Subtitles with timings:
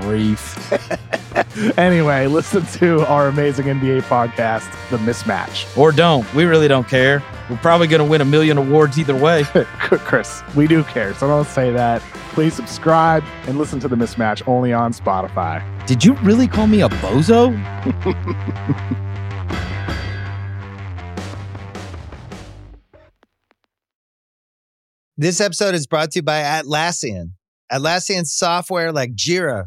[0.00, 0.58] grief.
[1.78, 5.76] Anyway, listen to our amazing NBA podcast, The Mismatch.
[5.76, 6.30] or don't.
[6.34, 7.22] We really don't care.
[7.48, 9.44] We're probably going to win a million awards either way.
[9.78, 12.00] Chris, we do care, so don't say that.
[12.32, 15.62] Please subscribe and listen to The Mismatch only on Spotify.
[15.86, 17.52] Did you really call me a bozo?
[25.16, 27.32] This episode is brought to you by Atlassian.
[27.70, 29.66] Atlassian software like Jira,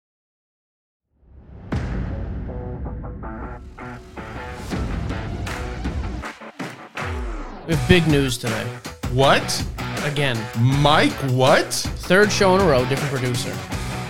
[7.71, 8.65] We have big news today.
[9.13, 9.65] What?
[10.03, 11.67] Again, Mike, what?
[11.73, 13.57] third show in a row, different producer.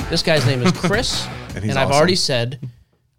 [0.10, 1.92] This guy's name is Chris, And and, I've awesome.
[1.96, 2.60] already said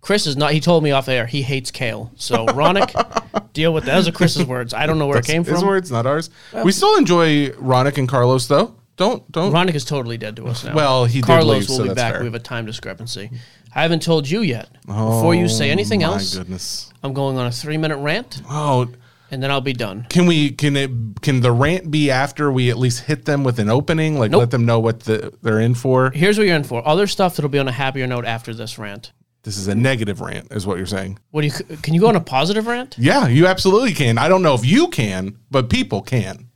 [0.00, 0.50] Chris is not.
[0.52, 2.10] He told me off air he hates kale.
[2.16, 3.94] So Ronick, deal with that.
[3.94, 4.74] Those are Chris's words.
[4.74, 5.54] I don't know where it came from.
[5.54, 6.28] His words, not ours.
[6.64, 8.74] we still enjoy Ronick and Carlos, though.
[8.96, 9.52] Don't don't.
[9.52, 10.74] Ronick is totally dead to us now.
[10.74, 12.12] Well, he did Carlos leave, will so be that's back.
[12.14, 12.20] fair.
[12.22, 13.30] We have a time discrepancy.
[13.76, 14.68] I haven't told you yet.
[14.86, 16.92] Before you oh say anything Oh, my else, goodness.
[17.04, 18.88] I'm going on a three minute rant, Oh,
[19.32, 20.06] and then I'll be done.
[20.10, 20.50] can we?
[20.50, 20.90] Can it?
[21.22, 24.18] Can the rant be after we at least hit them with an opening?
[24.18, 24.40] Like Nope.
[24.40, 26.10] let them know what the, they're in for.
[26.10, 26.86] Here's what you're in for.
[26.86, 29.12] Other stuff that'll be on a happier note after this rant.
[29.42, 31.18] This is a negative rant, is what you're saying.
[31.32, 31.76] What do you?
[31.78, 32.94] Can you go on a positive rant?
[32.96, 34.16] Yeah, you absolutely can.
[34.18, 36.50] I don't know if you can, but people can.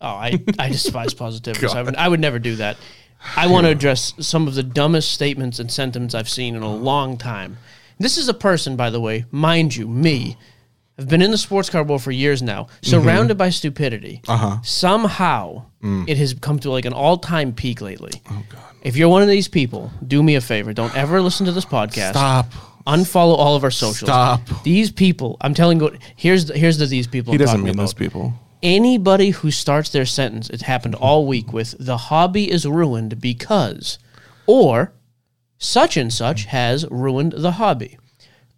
[0.00, 1.66] Oh, I, I despise positivity.
[1.68, 2.76] So I, would, I would never do that.
[3.36, 6.74] I want to address some of the dumbest statements and sentiments I've seen in a
[6.74, 7.56] long time.
[7.98, 10.36] This is a person, by the way, mind you, me.
[10.98, 14.22] I've been in the sports car world for years now, surrounded by stupidity.
[14.28, 14.58] Uh-huh.
[14.62, 18.12] Somehow, it has come to like an all-time peak lately.
[18.30, 18.62] Oh God!
[18.82, 20.72] If you're one of these people, do me a favor.
[20.72, 22.10] Don't ever listen to this podcast.
[22.10, 22.46] Stop.
[22.86, 24.08] Unfollow all of our socials.
[24.10, 24.40] Stop.
[24.62, 27.32] These people, I'm telling you, here's the, here's the these people.
[27.32, 28.34] He I'm doesn't talking mean about those people.
[28.62, 33.98] anybody who starts their sentence, it happened all week with the hobby is ruined because,
[34.46, 34.92] or
[35.58, 37.98] such and such has ruined the hobby.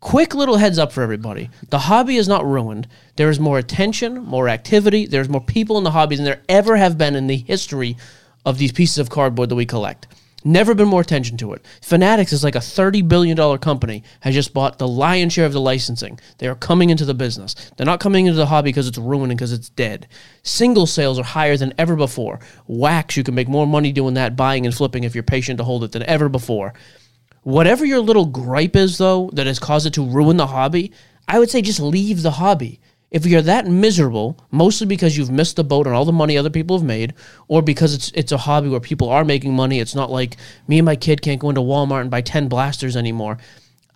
[0.01, 1.51] Quick little heads up for everybody.
[1.71, 2.87] The hobby is not ruined.
[3.17, 5.07] There is more attention, more activity.
[5.07, 7.97] There's more people in the hobby than there ever have been in the history
[8.45, 10.07] of these pieces of cardboard that we collect.
[10.45, 11.65] Never been more attention to it.
[11.83, 15.61] Fanatics is like a $30 billion company, has just bought the lion's share of the
[15.61, 16.21] licensing.
[16.39, 17.57] They are coming into the business.
[17.77, 20.07] They're not coming into the hobby because it's ruined because it's dead.
[20.45, 22.39] Single sales are higher than ever before.
[22.69, 25.65] Wax, you can make more money doing that, buying and flipping if you're patient to
[25.65, 26.75] hold it than ever before.
[27.47, 30.91] Whatever your little gripe is, though, that has caused it to ruin the hobby,
[31.29, 32.81] I would say just leave the hobby.
[33.13, 36.51] If you're that miserable, mostly because you've missed the boat on all the money other
[36.51, 37.15] people have made,
[37.47, 40.81] or because it's it's a hobby where people are making money, it's not like me
[40.81, 43.39] and my kid can't go into Walmart and buy 10 blasters anymore.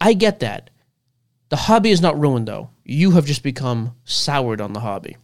[0.00, 0.70] I get that.
[1.48, 2.70] The hobby is not ruined though.
[2.84, 5.16] You have just become soured on the hobby.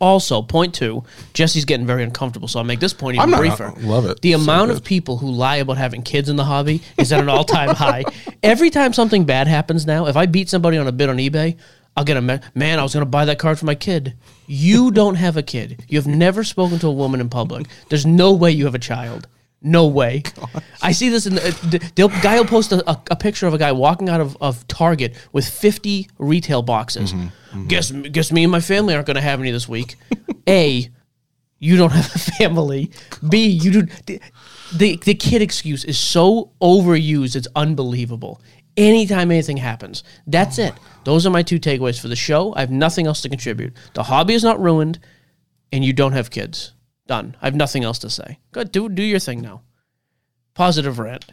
[0.00, 3.38] Also, point two, Jesse's getting very uncomfortable, so I'll make this point even I'm not-
[3.38, 3.72] briefer.
[3.80, 4.20] love it.
[4.20, 4.76] The So amount good.
[4.78, 7.74] of people who lie about having kids in the hobby is at an all time
[7.74, 8.04] high.
[8.42, 11.56] Every time something bad happens now, if I beat somebody on a bid on eBay,
[11.96, 12.78] I'll get a me- man.
[12.78, 14.14] I was going to buy that card for my kid.
[14.46, 15.82] You don't have a kid.
[15.88, 17.66] You have never spoken to a woman in public.
[17.88, 19.28] There's no way you have a child.
[19.62, 20.22] No way.
[20.82, 23.46] I see this in the, uh, the, the guy will post a, a, a picture
[23.46, 27.12] of a guy walking out of, of Target with 50 retail boxes.
[27.12, 27.66] Mm-hmm, mm-hmm.
[27.66, 29.96] Guess guess me and my family aren't going to have any this week.
[30.48, 30.88] A,
[31.58, 32.90] you don't have a family.
[33.28, 34.20] B, you do the,
[34.74, 37.34] the the kid excuse is so overused.
[37.34, 38.40] It's unbelievable.
[38.76, 40.74] Anytime anything happens, that's it.
[41.04, 42.54] Those are my two takeaways for the show.
[42.54, 43.72] I have nothing else to contribute.
[43.94, 44.98] The hobby is not ruined,
[45.72, 46.72] and you don't have kids.
[47.06, 47.36] Done.
[47.40, 48.38] I have nothing else to say.
[48.52, 48.72] Good.
[48.72, 49.62] do do your thing now.
[50.54, 51.26] Positive rant.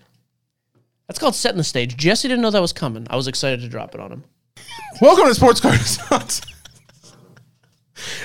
[1.08, 1.98] That's called setting the stage.
[1.98, 3.08] Jesse didn't know that was coming.
[3.10, 4.24] I was excited to drop it on him.
[5.02, 6.00] Welcome to Sports Cars.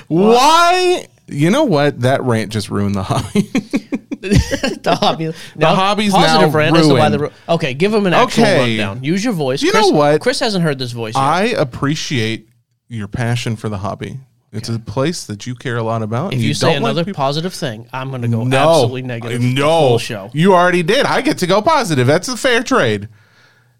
[0.09, 1.07] Why?
[1.27, 2.01] You know what?
[2.01, 3.43] That rant just ruined the hobby.
[4.21, 5.33] the hobby.
[5.57, 7.35] Now, hobby's positive now rant to why the ruined.
[7.49, 7.75] okay.
[7.75, 8.59] Give him an actual Okay.
[8.79, 9.05] rundown.
[9.05, 9.63] Use your voice.
[9.63, 10.21] You Chris, know what?
[10.21, 11.23] Chris hasn't heard this voice yet.
[11.23, 12.49] I appreciate
[12.89, 14.19] your passion for the hobby.
[14.51, 16.29] It's a place that you care a lot about.
[16.29, 19.43] if and you, say another people- positive thing, I'm going to go no, absolutely negative.
[19.43, 20.31] No, show.
[20.33, 21.05] You already did.
[21.05, 22.07] I get to go positive.
[22.07, 23.09] That's a fair trade.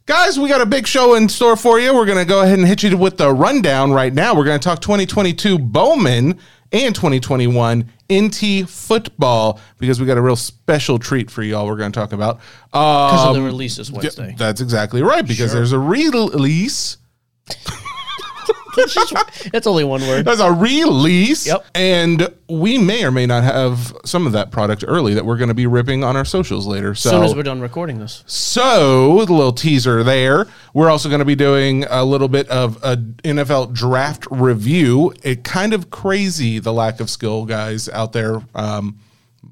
[0.05, 1.95] Guys, we got a big show in store for you.
[1.95, 4.35] We're going to go ahead and hit you with the rundown right now.
[4.35, 6.39] We're going to talk 2022 Bowman
[6.73, 11.93] and 2021 NT football because we got a real special treat for y'all we're going
[11.93, 12.41] to talk about.
[12.73, 14.35] Because of the Um, release this Wednesday.
[14.37, 16.97] That's exactly right because there's a release
[19.55, 20.25] It's only one word.
[20.25, 21.47] There's a release.
[21.47, 21.65] Yep.
[21.75, 25.49] And we may or may not have some of that product early that we're going
[25.49, 26.95] to be ripping on our socials later.
[26.95, 28.25] So, As soon as we're done recording this.
[28.27, 30.47] so the little teaser there.
[30.75, 35.13] We're also going to be doing a little bit of a NFL draft review.
[35.23, 38.43] It kind of crazy the lack of skill guys out there.
[38.55, 38.99] Um,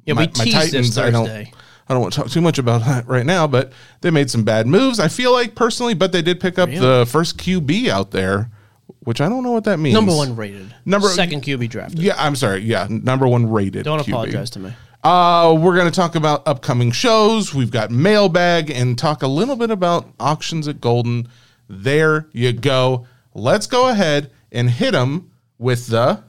[0.04, 1.26] Yeah, we teased this I don't.
[1.26, 1.52] Thursday.
[1.88, 4.42] I don't want to talk too much about that right now, but they made some
[4.42, 4.98] bad moves.
[4.98, 8.50] I feel like personally, but they did pick up the first QB out there,
[9.00, 9.94] which I don't know what that means.
[9.94, 10.74] Number one rated.
[10.84, 11.98] Number- second QB drafted.
[12.00, 12.60] Yeah, I'm sorry.
[12.60, 13.84] Yeah, number one rated.
[13.84, 14.08] Don't QB.
[14.08, 14.72] apologize to me.
[15.04, 17.54] Uh, we're going to talk about upcoming shows.
[17.54, 21.28] We've got mailbag and talk a little bit about auctions at Golden.
[21.68, 23.06] There you go.
[23.34, 26.24] Let's go ahead and hit them with the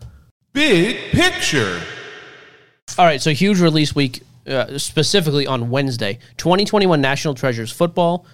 [0.54, 1.82] big picture.
[3.00, 6.20] All right, so huge release week, uh, specifically on Wednesday.
[6.38, 8.26] 2021 National Treasures football.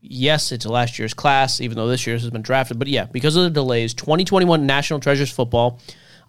[0.00, 2.78] Yes, it's last year's class, even though this year's has been drafted.
[2.78, 5.80] But yeah, because of the delays, 2021 National Treasures football.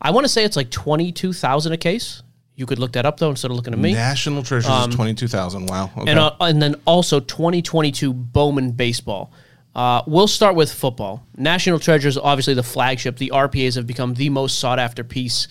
[0.02, 2.24] I want to say it's like 22,000 a case.
[2.56, 3.94] You could look that up though instead of looking at me.
[3.94, 5.68] National Treasures is 22,000.
[5.68, 5.92] Wow.
[5.98, 6.12] Okay.
[6.12, 9.32] And, uh, and then also 2022 Bowman baseball.
[9.76, 11.24] Uh, we'll start with football.
[11.38, 13.18] National Treasures, obviously the flagship.
[13.18, 15.48] The RPAs have become the most sought after piece.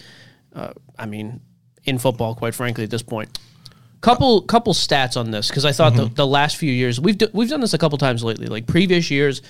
[0.55, 1.41] Uh, I mean,
[1.85, 3.39] in football, quite frankly, at this point.
[4.01, 6.15] Couple couple stats on this because I thought the, mm-hmm.
[6.15, 9.11] the last few years we've do, we've done this a couple times lately, like previous
[9.11, 9.43] years,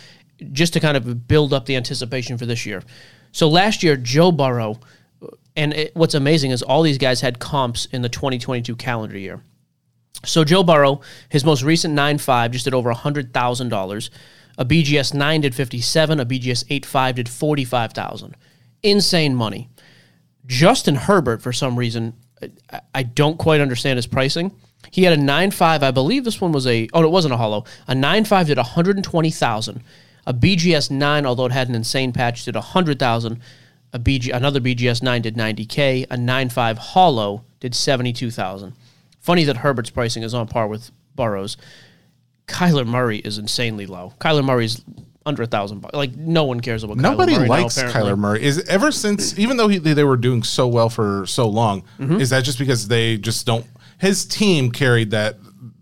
[0.52, 2.82] just to kind of build up the anticipation for this year.
[3.32, 4.80] So last year, Joe Burrow,
[5.54, 9.42] and it, what's amazing is all these guys had comps in the 2022 calendar year.
[10.24, 14.10] So Joe Burrow, his most recent nine five, just did over $100,000.
[14.58, 18.34] A BGS 9 did 57, a BGS 8.5 did 45,000.
[18.82, 19.68] Insane money.
[20.46, 22.14] Justin Herbert, for some reason,
[22.94, 24.52] I, don't quite understand his pricing.
[24.90, 27.64] He had a 9.5, I believe this one was a, oh, it wasn't a hollow.
[27.88, 29.82] A 9.5 did 120,000.
[30.26, 33.40] A BGS 9, although it had an insane patch, did 100,000.
[33.92, 36.04] A BG, another BGS 9 did 90K.
[36.04, 38.74] A 9.5 hollow did 72,000.
[39.20, 41.56] Funny that Herbert's pricing is on par with Burrow's.
[42.46, 44.14] Kyler Murray is insanely low.
[44.20, 44.82] Kyler Murray's
[45.28, 45.94] under a thousand bucks.
[45.94, 48.12] Like no one cares about Nobody Kyler Murray likes now, apparently.
[48.12, 48.42] Kyler Murray.
[48.42, 52.20] Is ever since, even though he, they were doing so well for so long, Mm-hmm.
[52.20, 53.66] is that just because they just don't?
[53.98, 55.36] His team carried that.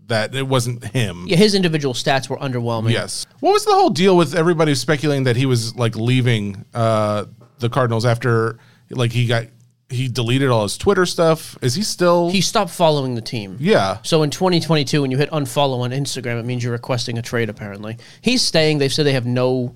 [0.07, 1.25] That it wasn't him.
[1.27, 2.91] Yeah, his individual stats were underwhelming.
[2.91, 3.25] Yes.
[3.41, 7.25] What was the whole deal with everybody speculating that he was like leaving uh,
[7.59, 8.57] the Cardinals after
[8.89, 9.47] like he got
[9.89, 11.57] he deleted all his Twitter stuff?
[11.61, 12.29] Is he still?
[12.29, 13.57] He stopped following the team.
[13.59, 13.99] yeah.
[14.03, 17.49] So in 2022, when you hit unfollow on Instagram, it means you're requesting a trade.
[17.49, 18.79] Apparently, he's staying.
[18.79, 19.75] They've said they have no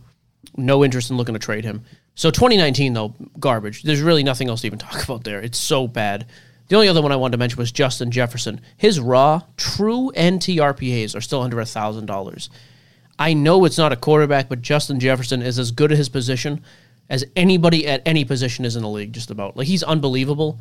[0.57, 1.83] no interest in looking to trade him.
[2.15, 3.83] So 2019 though, garbage.
[3.83, 5.39] There's really nothing else to even talk about there.
[5.39, 6.27] It's so bad.
[6.67, 8.61] The only other one I wanted to mention was Justin Jefferson.
[8.77, 12.49] His raw true NTRPAs are still under a thousand dollars.
[13.19, 16.63] I know it's not a quarterback, but Justin Jefferson is as good at his position
[17.11, 19.11] as anybody at any position is in the league.
[19.13, 20.59] Just about like he's unbelievable.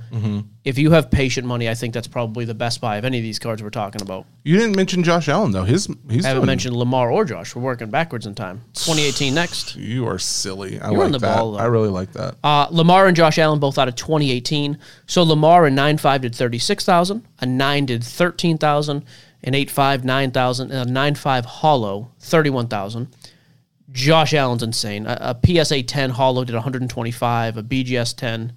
[0.65, 3.23] If you have patient money, I think that's probably the best buy of any of
[3.23, 4.27] these cards we're talking about.
[4.45, 5.65] You didn't mention Josh Allen though.
[5.65, 7.55] His he's I haven't doing- mentioned Lamar or Josh.
[7.55, 8.61] We're working backwards in time.
[8.75, 9.77] 2018 next.
[9.77, 10.79] You are silly.
[10.81, 11.37] I You're like on the that.
[11.37, 11.59] ball, though.
[11.59, 12.35] I really like that.
[12.45, 14.77] Uh, Lamar and Josh Allen both out of 2018.
[15.07, 19.05] So Lamar in 9.5 did 36,000, a 9 did 13,000,
[19.45, 23.09] an 8.5, 9,000, and a 9.5 hollow, 31,000.
[23.93, 25.07] Josh Allen's insane.
[25.07, 28.53] A, a PSA 10 hollow did 125, a BGS 10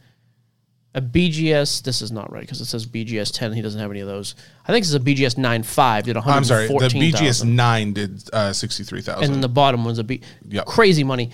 [0.95, 1.83] A BGS.
[1.83, 3.53] This is not right because it says BGS 10.
[3.53, 4.35] He doesn't have any of those.
[4.63, 6.03] I think this is a BGS 9.5.
[6.03, 6.67] Did I'm sorry.
[6.67, 7.47] The 114,000.
[7.47, 10.21] BGS nine did uh, sixty three and then the bottom one's a B.
[10.47, 10.65] Yep.
[10.65, 11.31] Crazy money.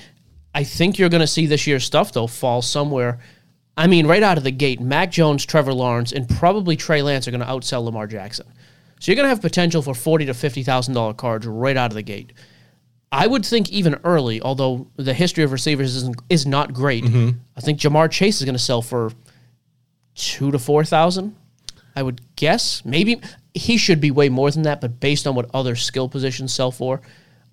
[0.54, 3.20] I think you're going to see this year's stuff though fall somewhere.
[3.78, 7.28] I mean, right out of the gate, Mac Jones, Trevor Lawrence, and probably Trey Lance
[7.28, 8.46] are going to outsell Lamar Jackson.
[9.00, 11.92] So you're going to have potential for forty to fifty thousand dollar cards right out
[11.92, 12.34] of the gate.
[13.12, 17.04] I would think even early, although the history of receivers isn't, is not great.
[17.04, 17.40] Mm-hmm.
[17.58, 19.12] I think Ja'Marr Chase is going to sell for
[20.16, 21.36] two to four thousand.
[21.96, 23.20] I would guess maybe
[23.54, 26.72] he should be way more than that, but based on what other skill positions sell
[26.72, 27.02] for,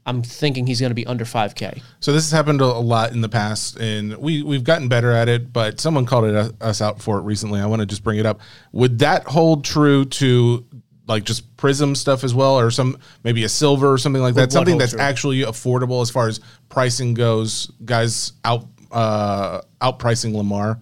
[0.04, 1.82] I'm thinking he's going to be under five k.
[2.00, 5.28] So this has happened a lot in the past, and we we've gotten better at
[5.28, 5.52] it.
[5.52, 7.60] But someone called it uh, us out for it recently.
[7.60, 8.40] I want to just bring it up.
[8.72, 10.64] Would that hold true to
[11.06, 14.52] like just prism stuff as well, or some maybe a silver or something like that?
[14.52, 17.70] Something that's actually affordable as far as pricing goes.
[17.84, 20.80] Guys out uh, outpricing Lamar.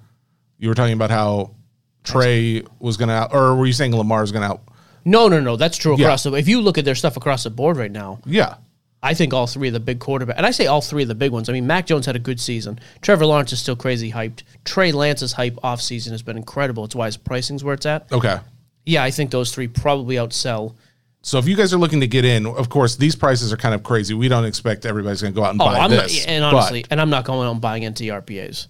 [0.58, 1.50] You were talking about how
[2.04, 4.62] Trey was to, out, or were you saying Lamar is to out?
[5.04, 6.06] No, no, no, that's true Yeah.
[6.06, 6.32] across the.
[6.34, 8.54] If you look at their stuff across the board right now, Yeah,
[9.02, 11.14] I think all three of the big quarterbacks, and I say all three of the
[11.14, 11.48] big ones.
[11.50, 12.78] I mean, Mac Jones had a good season.
[13.02, 14.42] Trevor Lawrence is still crazy hyped.
[14.64, 16.84] Trey Lance's hype off season has been incredible.
[16.86, 18.10] It's why his pricing's where it's at.
[18.12, 18.38] okay.
[18.86, 20.74] Yeah, I think those three probably outsell.
[21.22, 23.74] So if you guys are looking to get in, of course, these prices are kind
[23.74, 24.12] of crazy.
[24.12, 26.18] We don't expect everybody's going to go out and Oh, buy I'm this.
[26.26, 28.66] not, and but- honestly, and I'm not going on buying NT RPAs.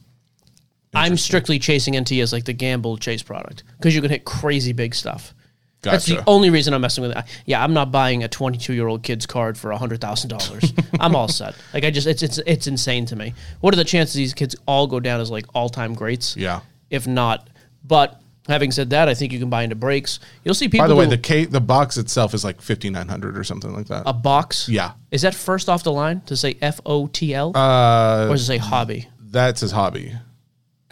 [0.97, 4.73] I'm strictly chasing NT as like the gamble chase product because you can hit crazy
[4.73, 5.35] big stuff.
[5.83, 7.25] That's the only reason I'm messing with it.
[7.45, 10.73] Yeah, I'm not buying a 22 year old kid's card for hundred thousand dollars.
[11.01, 11.57] I'm all set.
[11.75, 13.35] Like I just, it's it's it's insane to me.
[13.61, 16.37] What are the chances these kids all go down as like all time greats?
[16.39, 16.61] Yeah.
[16.89, 17.49] If not,
[17.85, 20.21] but having said that, I think you can buy into breaks.
[20.45, 20.85] You'll see people.
[20.85, 23.45] By the way, who- the K, the box itself is like fifty nine hundred or
[23.45, 24.03] something like that.
[24.07, 24.69] a box.
[24.69, 28.33] yeah, Is that first off the line to say F O T L uh, or
[28.35, 29.09] does it say hobby?
[29.21, 30.13] that's his hobby.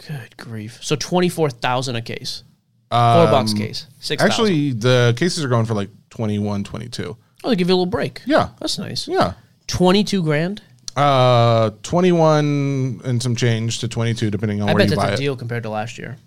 [0.07, 0.79] Good grief!
[0.81, 2.43] So twenty four thousand a case,
[2.89, 4.21] four box case, six.
[4.21, 7.15] Um, Actually, the cases are going for like 21, 22.
[7.45, 8.21] oh, they give you a little break.
[8.25, 9.07] Yeah, that's nice.
[9.07, 9.33] yeah.
[9.67, 10.61] Twenty two grand.
[10.95, 14.95] Uh, twenty one and some change to twenty two, depending on I where bet you
[14.97, 15.17] that's buy a it.
[15.17, 16.17] deal compared to last year.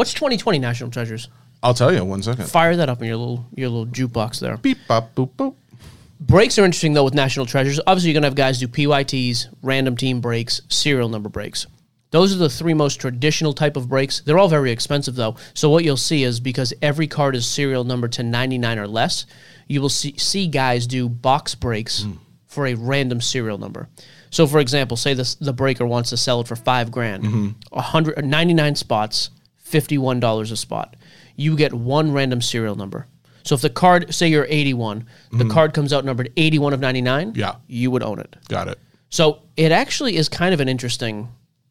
[0.00, 1.28] What's twenty twenty National Treasures?
[1.62, 2.46] I'll tell you in one second.
[2.46, 4.56] Fire that up in your little your little jukebox there.
[4.56, 5.54] Beep bop boop boop.
[6.18, 7.78] Breaks are interesting though with National Treasures.
[7.86, 11.66] Obviously, you're gonna have guys do PYTs, random team breaks, serial number breaks.
[12.12, 14.20] Those are the three most traditional type of breaks.
[14.20, 15.36] They're all very expensive though.
[15.52, 19.26] So what you'll see is because every card is serial number to 99 or less,
[19.68, 22.12] you will see, see guys do box breaks hmm.
[22.46, 23.86] for a random serial number.
[24.30, 27.48] So for example, say this the breaker wants to sell it for five grand, mm-hmm.
[27.70, 29.28] a hundred or 99 spots,
[29.70, 30.96] fifty-one dollars a spot.
[31.36, 33.06] You get one random serial number.
[33.44, 37.32] So if the card, say you're 81, the card comes out numbered 81 of 99,
[37.34, 37.54] Yeah.
[37.66, 38.36] you would own it.
[38.48, 38.78] Got it.
[39.08, 41.28] So it actually is kind of an interesting.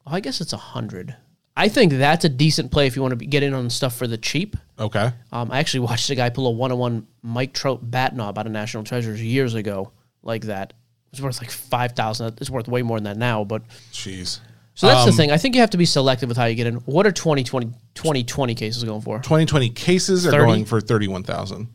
[0.07, 1.15] oh, I guess it's a hundred.
[1.55, 3.95] I think that's a decent play if you want to be, get in on stuff
[3.95, 4.55] for the cheap.
[4.79, 5.11] Okay.
[5.31, 8.51] Um, I actually watched a guy pull a one-on-one Mike Trout bat knob out of
[8.51, 9.91] National Treasures years ago,
[10.23, 10.73] like that.
[11.11, 12.37] It was worth like five thousand.
[12.41, 14.39] It's worth way more than that now, but Jeez.
[14.79, 15.29] So that's Um, the thing.
[15.29, 16.75] I think you have to be selective with how you get in.
[16.75, 19.19] What are 2020, 2020 cases going for?
[19.19, 20.45] Twenty twenty cases are 30?
[20.45, 21.67] going for thirty one thousand.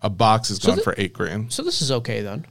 [0.00, 1.50] A box is going the- for eight grand.
[1.54, 2.44] So this is okay then.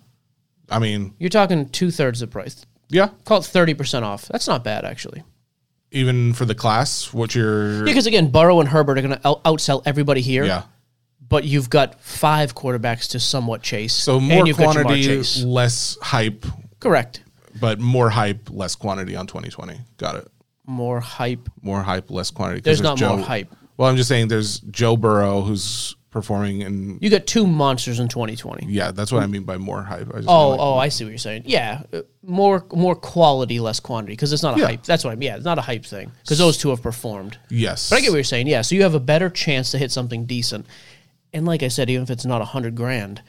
[0.68, 2.66] I mean, You're talking two thirds the price.
[2.90, 3.10] yeah.
[3.24, 4.28] Call it thirty percent off.
[4.30, 5.22] That's not bad actually.
[5.92, 9.44] Even for the class, what you're Because again, Burrow and Herbert are going to out-
[9.44, 10.44] outsell everybody here.
[10.44, 10.64] yeah.
[11.30, 13.94] But you've got five quarterbacks to somewhat chase.
[13.94, 15.44] So and more you've got Ja'Marr quantity, Chase.
[15.44, 16.48] less hype,
[16.80, 17.22] Correct.
[17.60, 19.80] But more hype, less quantity on 2020.
[19.98, 20.28] Got it.
[20.66, 21.50] More hype.
[21.62, 22.60] More hype, less quantity.
[22.62, 23.54] 'Cause There's not more hype.
[23.78, 28.08] Well, I'm just saying there's Joe Burrow who's performing and You got two monsters in
[28.08, 28.66] 2020.
[28.68, 30.10] yeah, that's what I mean by more hype.
[30.14, 31.44] I just Oh, mean like- oh, I see what you're saying.
[31.46, 34.66] Yeah, uh, more more quality, less quantity, because it's not a Yeah.
[34.68, 34.84] hype.
[34.84, 35.28] That's what I mean.
[35.28, 37.38] Yeah, it's not a hype thing because those two have performed.
[37.50, 37.90] yes.
[37.90, 38.48] But I get what you're saying.
[38.48, 40.66] Yeah, so you have a better chance to hit something decent.
[41.34, 43.22] And like I said, even if it's not a hundred grand,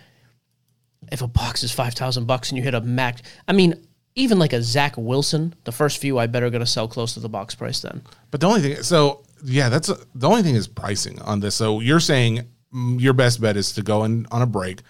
[1.12, 3.75] if a box is five thousand bucks and you hit a max, I mean,
[4.18, 7.20] even like a Zach Wilson, the first few I better going to sell close to
[7.20, 7.80] the box price.
[7.80, 11.54] Then But the only thing, so yeah, that's the only thing is pricing on this.
[11.54, 14.82] So you're saying mm, your best bet is to go in on a break,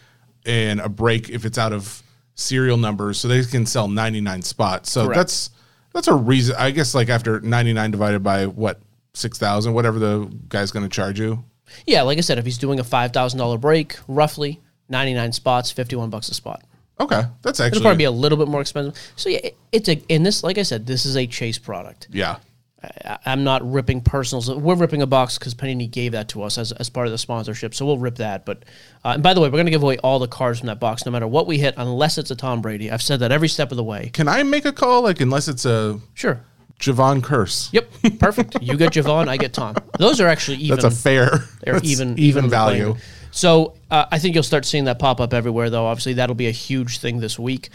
[0.46, 2.02] and a break if it's out of
[2.34, 4.90] serial numbers, so they can sell 99 spots.
[4.90, 5.18] So Correct.
[5.18, 5.50] that's
[5.92, 6.56] that's a reason.
[6.58, 8.80] I guess like after 99 divided by what
[9.14, 11.44] six thousand, whatever the guy's going to charge you.
[11.86, 15.32] yeah, like I said, if he's doing a five thousand dollar break, roughly ninety nine
[15.32, 16.62] spots, fifty one bucks a spot.
[17.00, 19.00] Okay, that's It'll probably be a little bit more expensive.
[19.16, 22.08] So yeah, it, it's a in this, like I said, this is a chase product.
[22.10, 22.36] yeah.
[22.82, 24.52] I, I'm not ripping personals.
[24.52, 27.18] We're ripping a box because Panini gave that to us as, as part of the
[27.18, 27.74] sponsorship.
[27.74, 28.46] So we'll rip that.
[28.46, 28.64] But
[29.04, 30.78] uh, and by the way, we're going to give away all the cards from that
[30.78, 32.90] box, no matter what we hit, unless it's a Tom Brady.
[32.90, 34.10] I've said that every step of the way.
[34.12, 35.02] Can I make a call?
[35.02, 36.40] Like unless it's a Sure.
[36.78, 37.70] Javon Curse.
[37.72, 37.90] Yep,
[38.20, 38.62] perfect.
[38.62, 39.74] You get Javon, I get Tom.
[39.98, 40.78] Those are actually even.
[40.80, 41.44] That's a fair.
[41.64, 42.96] They're that's even even playing.
[43.30, 45.86] So uh, I think you'll start seeing that pop up everywhere, though.
[45.86, 47.70] Obviously, that'll be a huge thing this week.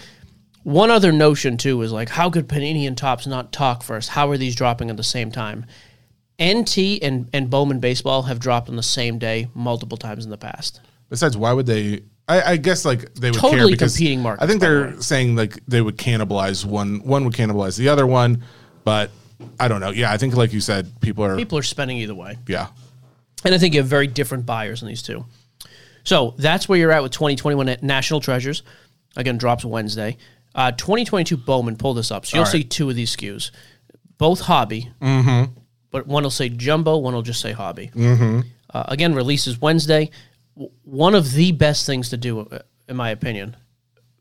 [0.63, 4.10] One other notion too is like, how could Panini and Topps not talk first?
[4.10, 5.65] How are these dropping at the same time?
[6.41, 10.38] NT and and Bowman baseball have dropped on the same day multiple times in the
[10.38, 10.81] past.
[11.10, 12.03] Besides, why would they?
[12.27, 15.60] I, I guess like they would care because competing markets, I think they're saying like
[15.67, 17.01] they would cannibalize one.
[17.03, 18.43] One would cannibalize the other one,
[18.83, 19.12] but
[19.60, 19.91] I don't know.
[19.91, 21.36] Yeah, I think like you said, people are.
[21.36, 22.38] People are spending either way.
[22.48, 22.67] yeah,
[23.43, 25.25] And I think you have very different buyers in these two.
[26.03, 28.63] So that's where you're at with 2021 at National Treasures.
[29.15, 30.17] Again, drops Wednesday.
[30.55, 32.25] Uh, 2022 Bowman, pull this up.
[32.25, 32.69] So you'll All see right.
[32.69, 33.51] two of these SKUs.
[34.17, 35.51] Both hobby, mm-hmm.
[35.91, 37.89] but one will say jumbo, one will just say hobby.
[37.95, 38.41] Mm-hmm.
[38.74, 40.12] Uh, again, releases Wednesday.
[40.55, 43.57] W- One of the best things to do, uh, in my opinion,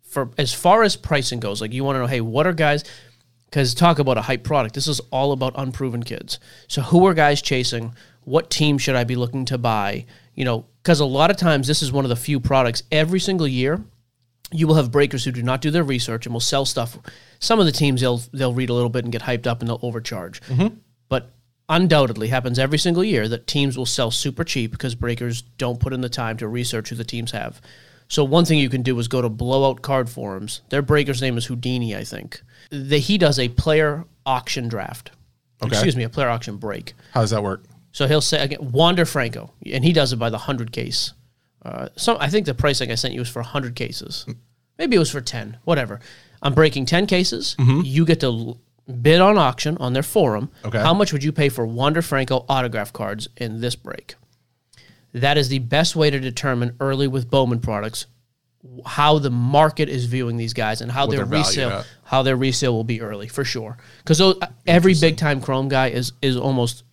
[0.03, 1.61] for as far as pricing goes.
[1.61, 2.85] Like you want to know, hey, what are guys?
[3.47, 4.75] Because talk about a hype product.
[4.75, 6.39] This is all about unproven kids.
[6.69, 7.95] So who are guys chasing?
[8.23, 10.07] What team should I be looking to buy?
[10.35, 13.21] You know, because a lot of times this is one of the few products every
[13.21, 13.85] single year
[14.53, 16.99] you will have breakers who do not do their research and will sell stuff.
[17.39, 19.69] Some of the teams they'll they'll read a little bit and get hyped up and
[19.69, 20.41] they'll overcharge.
[20.43, 20.77] Mm-hmm.
[21.09, 21.31] But
[21.69, 25.93] undoubtedly happens every single year that teams will sell super cheap because breakers don't put
[25.93, 27.61] in the time to research who the teams have.
[28.09, 30.61] So one thing you can do is go to blowout card forums.
[30.69, 32.43] Their breaker's name is Houdini, I think.
[32.71, 35.13] The, he does a player auction draft.
[35.63, 35.71] Okay.
[35.71, 36.93] Excuse me, a player auction break.
[37.13, 37.63] how does that work?
[37.93, 41.13] So he'll say again, Wander Franco, and he does it by the hundred case.
[41.65, 44.27] Uh, some I think the pricing I sent you was for hundred cases.
[44.79, 46.01] Maybe it was for ten, whatever.
[46.43, 47.55] I'm breaking ten cases.
[47.59, 48.61] You get to l-
[49.01, 50.51] bid on auction on their forum.
[50.65, 50.79] Okay.
[50.81, 54.17] How much would you pay for Wander Franco autograph cards in this break?
[55.13, 58.07] That is the best way to determine early with Bowman products
[58.87, 61.87] how the market is viewing these guys and how their, their resale at.
[62.05, 63.77] how their resale will be early for sure.
[63.99, 64.21] Because
[64.67, 66.85] every big time Chrome guy is is almost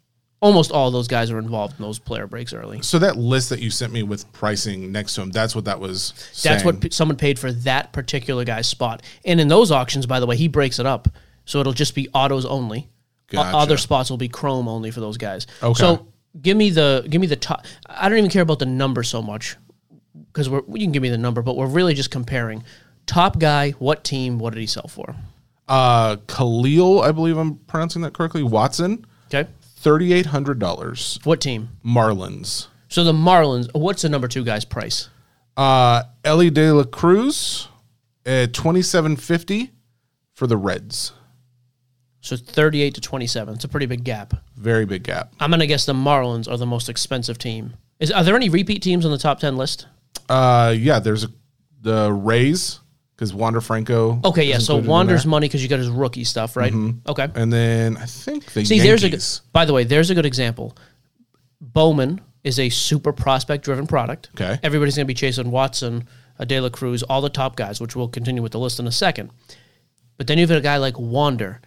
[0.42, 2.82] almost all those guys are involved in those player breaks early.
[2.82, 5.80] So that list that you sent me with pricing next to him, that's what that
[5.80, 6.14] was.
[6.44, 9.02] That's what p- someone paid for that particular guy's spot.
[9.26, 11.10] And in those auctions, by the way, he breaks it up.
[11.46, 12.90] So it'll just be autos only.
[13.36, 15.46] O- Other spots will be chrome only for those guys.
[15.62, 15.78] Okay.
[15.80, 16.08] So
[16.42, 17.66] give me the give me the top.
[17.88, 19.56] I don't even care about the number so much
[20.32, 22.64] because we're you can give me the number, but we're really just comparing
[23.08, 25.16] top guy, what team, what did he sell for?
[25.68, 28.42] uh, Khalil, I believe I'm pronouncing that correctly.
[28.44, 29.48] Watson, Okay,
[29.80, 31.20] thirty eight hundred dollars.
[31.24, 31.70] what team?
[31.86, 32.68] Marlins.
[32.88, 33.70] So the Marlins.
[33.74, 35.10] What's the number two guy's price?
[35.56, 37.68] Uh, Elly De La Cruz
[38.26, 39.72] at twenty seven fifty
[40.34, 41.14] for the Reds.
[42.22, 43.56] So thirty-eight to twenty-seven.
[43.56, 44.34] It's a pretty big gap.
[44.58, 45.34] Very big gap.
[45.40, 47.76] I'm gonna guess the Marlins are the most expensive team.
[48.00, 49.88] Is are there any repeat teams on the top ten list?
[50.28, 51.30] Uh, yeah, there's a,
[51.82, 52.80] the Rays
[53.20, 54.22] because Wander Franco.
[54.24, 54.60] Okay, yeah.
[54.60, 56.72] So Wander's money because you got his rookie stuff, right?
[56.72, 57.10] Mm-hmm.
[57.10, 57.28] Okay.
[57.36, 59.02] and then I think the See, Yankees.
[59.02, 59.52] there's a.
[59.52, 60.78] By the way, there's a good example.
[61.60, 64.30] Bowman is a super prospect-driven product.
[64.36, 64.58] Okay.
[64.64, 66.08] Everybody's going to be chasing Watson,
[66.48, 68.92] De La Cruz, all the top guys, which we'll continue with the list in a
[68.92, 69.32] second.
[70.16, 71.60] But then you've got a guy like Wander.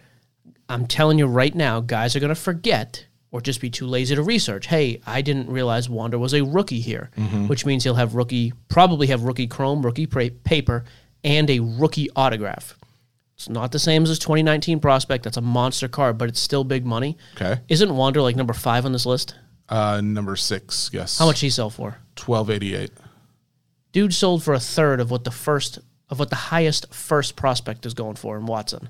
[0.67, 4.15] I'm telling you right now, guys are going to forget or just be too lazy
[4.15, 4.65] to research.
[4.65, 7.47] Hey, I didn't realize Wander was a rookie here, mm-hmm.
[7.47, 10.85] which means he'll have rookie, probably have rookie chrome, rookie paper,
[11.23, 12.77] and a rookie autograph.
[13.35, 15.23] It's not the same as his 2019 prospect.
[15.23, 17.17] That's a monster card, but it's still big money.
[17.35, 17.59] Okay.
[17.67, 19.35] Isn't Wander like number five on this list?
[19.69, 20.89] Uh, number six.
[20.93, 21.17] Yes.
[21.17, 21.97] How much he sell for?
[22.15, 22.91] Twelve eighty eight.
[23.91, 27.85] Dude sold for a third of what the first of what the highest first prospect
[27.85, 28.89] is going for in Watson.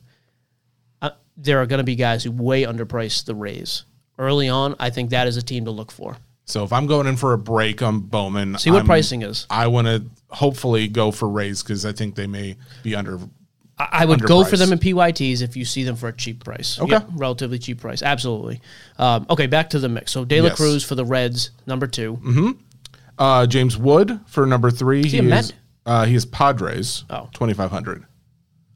[1.02, 3.86] Uh, there are going to be guys who way underprice the Rays
[4.17, 4.76] early on.
[4.80, 6.17] I think that is a team to look for.
[6.45, 9.45] So if I'm going in for a break on Bowman, See what I'm- pricing is.
[9.49, 13.17] I want to hopefully go for Rays because I think they may be under.
[13.77, 16.43] I, I would go for them in PYTs if you see them for a cheap
[16.43, 16.79] price.
[16.79, 16.91] Okay.
[16.91, 18.03] Yep, relatively cheap price.
[18.03, 18.62] Absolutely.
[18.99, 20.12] Um, okay, back to the mix.
[20.12, 20.58] So De La Yes.
[20.58, 22.58] Cruz for the Reds, number 2
[23.17, 25.03] Uh, James Wood for number three.
[25.08, 25.53] he a is
[25.86, 27.03] uh, he is Padres.
[27.10, 27.29] Oh.
[27.34, 28.06] twenty five hundred.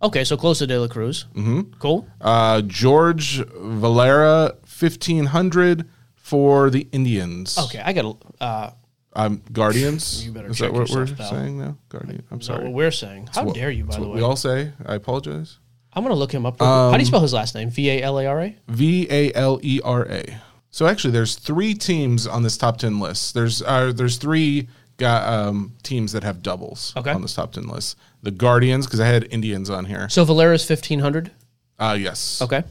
[0.01, 1.25] Okay, so close to De La Cruz.
[1.35, 1.73] Mm-hmm.
[1.79, 2.07] Cool.
[2.21, 5.87] Uh, George Valera fifteen hundred
[6.27, 7.57] for the Indians.
[7.57, 8.43] Okay, I got to.
[8.43, 8.69] Uh,
[9.13, 10.23] Um, Guardians.
[10.25, 11.29] You better Is check that what yourself, we're pal.
[11.31, 11.77] saying now?
[11.89, 12.23] Guardian.
[12.29, 12.57] I'm sorry.
[12.57, 12.67] sorry.
[12.69, 13.29] what we're saying.
[13.33, 14.21] How dare you, by that's the what way?
[14.21, 14.71] we all say.
[14.85, 15.57] I apologize.
[15.93, 16.59] I'm going to look him up.
[16.61, 16.91] real quick.
[16.91, 17.69] How do you spell his last name?
[17.71, 18.55] V A L A R A?
[18.67, 20.37] V A L E R A.
[20.69, 23.33] So actually, there's three teams on this top ten list.
[23.33, 27.09] There's uh, there's three ga- um, teams that have doubles Okay.
[27.11, 27.97] on this top ten list.
[28.21, 30.09] The Guardians, because I had Indians on here.
[30.09, 31.31] So Valera's 1500.
[31.79, 32.41] Uh, yes.
[32.41, 32.63] Okay.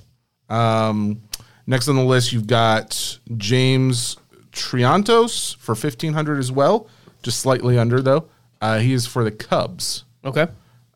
[0.48, 1.22] Um,
[1.66, 4.16] next on the list, you've got James
[4.52, 6.88] Triantos for fifteen hundred as well,
[7.22, 8.28] just slightly under though.
[8.60, 10.04] Uh, he is for the Cubs.
[10.24, 10.46] Okay.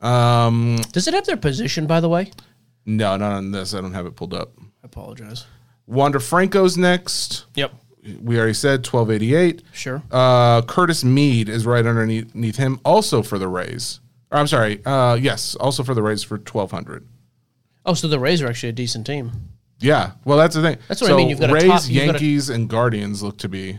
[0.01, 2.33] Um, Does it have their position, by the way?
[2.87, 3.75] no, not on this.
[3.75, 4.53] I don't have it pulled up.
[4.59, 5.45] I apologize.
[5.87, 7.45] Wander Franco's next.
[7.55, 7.73] Yep.
[8.23, 9.63] We already said 1288.
[9.73, 10.03] Sure.
[10.11, 14.01] Uh, Curtis Mead is right underneath underneath him, also for the Rays.
[14.33, 14.81] Or, I'm sorry.
[14.87, 17.07] Uh, yes, also for the Rays for 1200.
[17.85, 19.33] Oh, so the Rays are actually a decent team.
[19.81, 20.79] Yeah, well, that's the thing.
[20.89, 21.29] That's what so I mean.
[21.31, 22.57] You've got Rays, top, you've Yankees, got a...
[22.57, 23.79] and Guardians look to be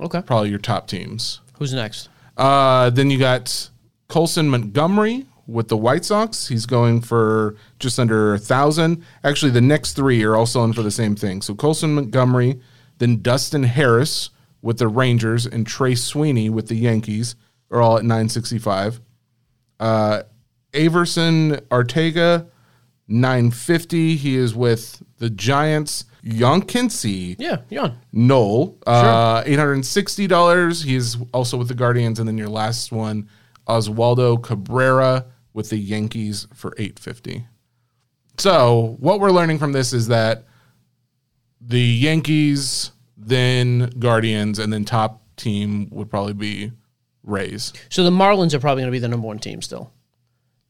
[0.00, 0.22] okay.
[0.22, 1.40] Probably your top teams.
[1.58, 2.08] Who's next?
[2.36, 3.70] Uh, then you got
[4.08, 6.48] Colson Montgomery with the White Sox.
[6.48, 9.04] He's going for just under a thousand.
[9.22, 11.42] Actually, the next three are also in for the same thing.
[11.42, 12.60] So Colson Montgomery,
[12.98, 14.30] then Dustin Harris
[14.62, 17.36] with the Rangers, and Trey Sweeney with the Yankees
[17.70, 19.00] are all at nine sixty five.
[19.78, 20.22] Uh,
[20.72, 22.48] Aeverson Arteaga
[23.08, 24.16] 950.
[24.16, 26.04] He is with the Giants.
[26.24, 27.36] Jhonkensy.
[27.38, 28.76] Yeah, Young Noel.
[28.86, 29.56] Uh, sure.
[29.56, 30.84] $860.
[30.84, 32.18] He's also with the Guardians.
[32.18, 33.28] And then your last one,
[33.68, 37.46] Oswaldo Cabrera with the Yankees for 850.
[38.38, 40.44] So what we're learning from this is that
[41.60, 46.72] the Yankees, then Guardians, and then top team would probably be
[47.22, 47.72] Rays.
[47.88, 49.92] So the Marlins are probably going to be the number one team still.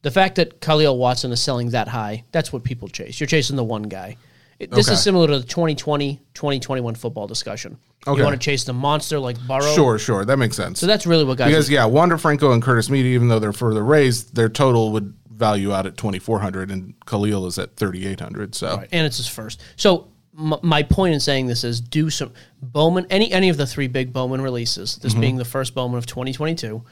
[0.07, 3.19] The fact that Khalil Watson is selling that high, that's what people chase.
[3.19, 4.17] You're chasing the one guy.
[4.61, 4.95] It- this Okay.
[4.95, 7.77] is similar to the 2020, 2021 football discussion.
[8.07, 8.17] Okay.
[8.17, 9.75] You want to chase the monster like Burrow.
[9.75, 10.79] Sure, sure, that makes sense.
[10.79, 11.49] So that's really what guys.
[11.49, 14.93] because yeah, Wander Franco and Curtis Mead, even though they're for the Rays, their total
[14.93, 18.55] would value out at twenty four hundred, and Khalil is at thirty eight hundred.
[18.55, 19.61] So Right, and it's his first.
[19.75, 20.07] So
[20.39, 22.31] m- my point in saying this is do some
[22.63, 24.99] Bowman any any of the three big Bowman releases.
[24.99, 25.21] This mm-hmm.
[25.21, 26.85] being the first Bowman of 2022.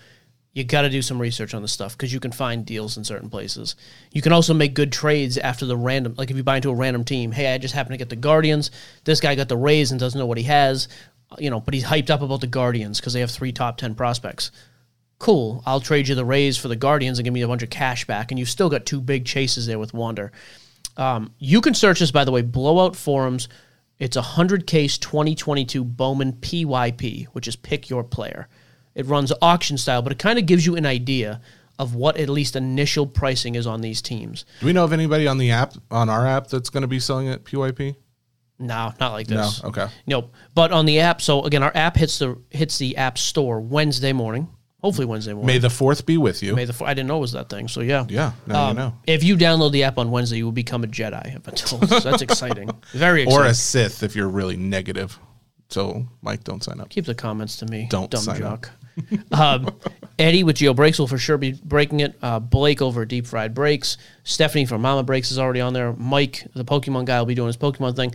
[0.54, 3.04] You got to do some research on this stuff because you can find deals in
[3.04, 3.74] certain places.
[4.12, 6.74] You can also make good trades after the random, like if you buy into a
[6.74, 7.32] random team.
[7.32, 8.70] Hey, I just happen to get the Guardians.
[9.04, 10.88] This guy got the Rays and doesn't know what he has,
[11.38, 13.94] you know, but he's hyped up about the Guardians because they have three top ten
[13.94, 14.50] prospects
[15.24, 17.70] cool, I'll trade you the Rays for the Guardians and give me a bunch of
[17.70, 18.30] cash back.
[18.30, 20.32] And you've still got two big chases there with Wander.
[20.98, 23.48] Um, you can search this, by the way, Blowout Forums.
[23.98, 28.48] It's a 100 case 2022 Bowman PYP, which is pick your player.
[28.94, 31.40] It runs auction style, but it kind of gives you an idea
[31.78, 34.44] of what at least initial pricing is on these teams.
[34.60, 37.00] do we know of anybody on the app on our app that's going to be
[37.00, 37.96] selling at PYP?
[38.60, 39.60] No, not like this.
[39.62, 39.68] No.
[39.70, 39.86] Okay.
[40.06, 40.32] Nope.
[40.54, 44.12] But on the app, so again, our app hits the hits the app store Wednesday
[44.12, 44.48] morning.
[44.80, 45.46] Hopefully Wednesday morning.
[45.46, 46.54] May the fourth be with you.
[46.54, 47.66] May the four, I didn't know it was that thing.
[47.68, 48.94] So yeah, Yeah, now you Um, know.
[49.08, 51.34] If you download the app on Wednesday, you will become a Jedi.
[51.34, 51.88] I've been told.
[51.88, 52.70] So that's exciting.
[52.92, 53.44] Very exciting.
[53.44, 55.18] or a Sith if you're really negative.
[55.70, 56.90] So Mike, don't sign up.
[56.90, 57.88] Keep the comments to me.
[57.90, 58.70] Don't dumb sign jock.
[59.32, 59.74] um,
[60.18, 62.16] Eddie with Geo Breaks will for sure be breaking it.
[62.22, 63.96] Uh, Blake over Deep Fried Breaks.
[64.22, 65.92] Stephanie from Mama Breaks is already on there.
[65.92, 68.14] Mike, the Pokemon guy, will be doing his Pokemon thing.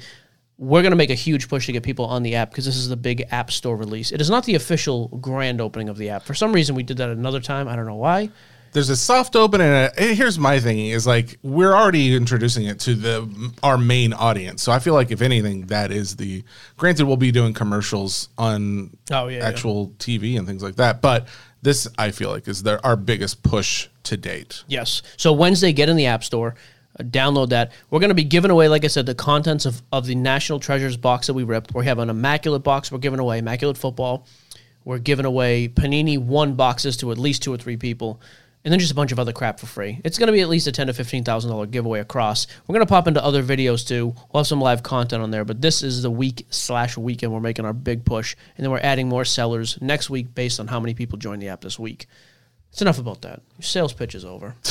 [0.57, 2.75] We're going to make a huge push to get people on the app because this
[2.75, 4.11] is the big app store release.
[4.11, 6.23] It is not the official grand opening of the app.
[6.23, 7.67] For some reason, we did that another time.
[7.67, 8.29] I don't know why.
[8.71, 12.65] There's a soft open, and a, and here's my thinking: is like we're already introducing
[12.65, 14.61] it to the our main audience.
[14.63, 16.43] So I feel like if anything, that is the.
[16.77, 19.47] Granted, we'll be doing commercials on Oh, yeah, yeah.
[19.47, 21.27] actual TV and things like that, but
[21.61, 24.63] this I feel like is their our biggest push to date.
[24.67, 25.01] Yes.
[25.17, 26.55] So Wednesday, get in the App Store,
[26.99, 27.71] uh, download that.
[27.89, 30.59] We're going to be giving away, like I said, the contents of, of the National
[30.59, 31.73] Treasures box that we ripped.
[31.75, 34.25] We have an Immaculate box we're giving away, Immaculate Football.
[34.85, 38.21] We're giving away Panini One boxes to at least two or three people.
[38.65, 40.01] And then just a bunch of other crap for free.
[40.03, 42.45] It's going to be at least a ten to fifteen thousand dollar giveaway across.
[42.67, 44.13] We're going to pop into other videos too.
[44.33, 47.39] We'll have some live content on there, but this is the week slash weekend we're
[47.39, 50.79] making our big push, and then we're adding more sellers next week based on how
[50.81, 52.07] many people join the app this week.
[52.71, 53.41] It's enough about that.
[53.57, 54.55] Your sales pitch is over.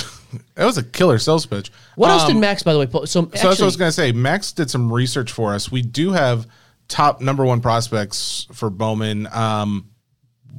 [0.56, 1.72] That was a killer sales pitch.
[1.94, 2.86] What else Um, did Max, by the way?
[2.92, 4.12] So, So that's what I was going to say.
[4.12, 5.72] Max did some research for us.
[5.72, 6.46] We do have
[6.86, 9.88] top number one prospects for Bowman, um,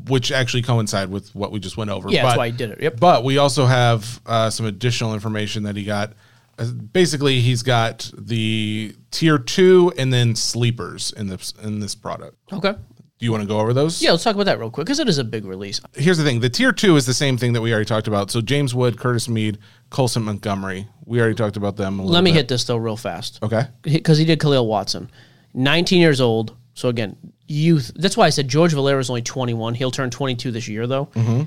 [0.07, 2.09] which actually coincide with what we just went over.
[2.09, 2.81] Yeah, that's why he did it.
[2.81, 2.99] Yep.
[2.99, 6.13] But we also have uh, some additional information that he got.
[6.57, 12.37] Uh, Basically, he's got the tier two and then sleepers in this in this product.
[12.53, 12.75] okay.
[13.17, 14.01] Do you want to go over those?
[14.01, 15.81] Yeah, let's talk about that real quick because it is a big release.
[15.93, 18.31] Here's the thing: the tier two is the same thing that we already talked about.
[18.31, 19.57] So James Wood, Curtis Mead,
[19.89, 20.87] Colson Montgomery.
[21.05, 21.99] We already talked about them.
[21.99, 22.35] A Let me bit.
[22.37, 23.63] hit this though real fast Okay.
[23.81, 25.11] because he did Khalil Watson,
[25.53, 26.55] 19 years old.
[26.75, 27.17] So again,
[27.49, 27.91] youth.
[27.95, 29.73] That's why I said George Valera is only 21.
[29.75, 31.07] He'll turn 22 this year though.
[31.07, 31.43] Mm-hmm.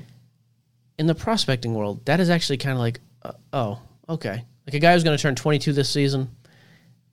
[0.99, 4.79] In the prospecting world, that is actually kind of like, uh, oh, okay, like a
[4.79, 6.29] guy who's going to turn 22 this season.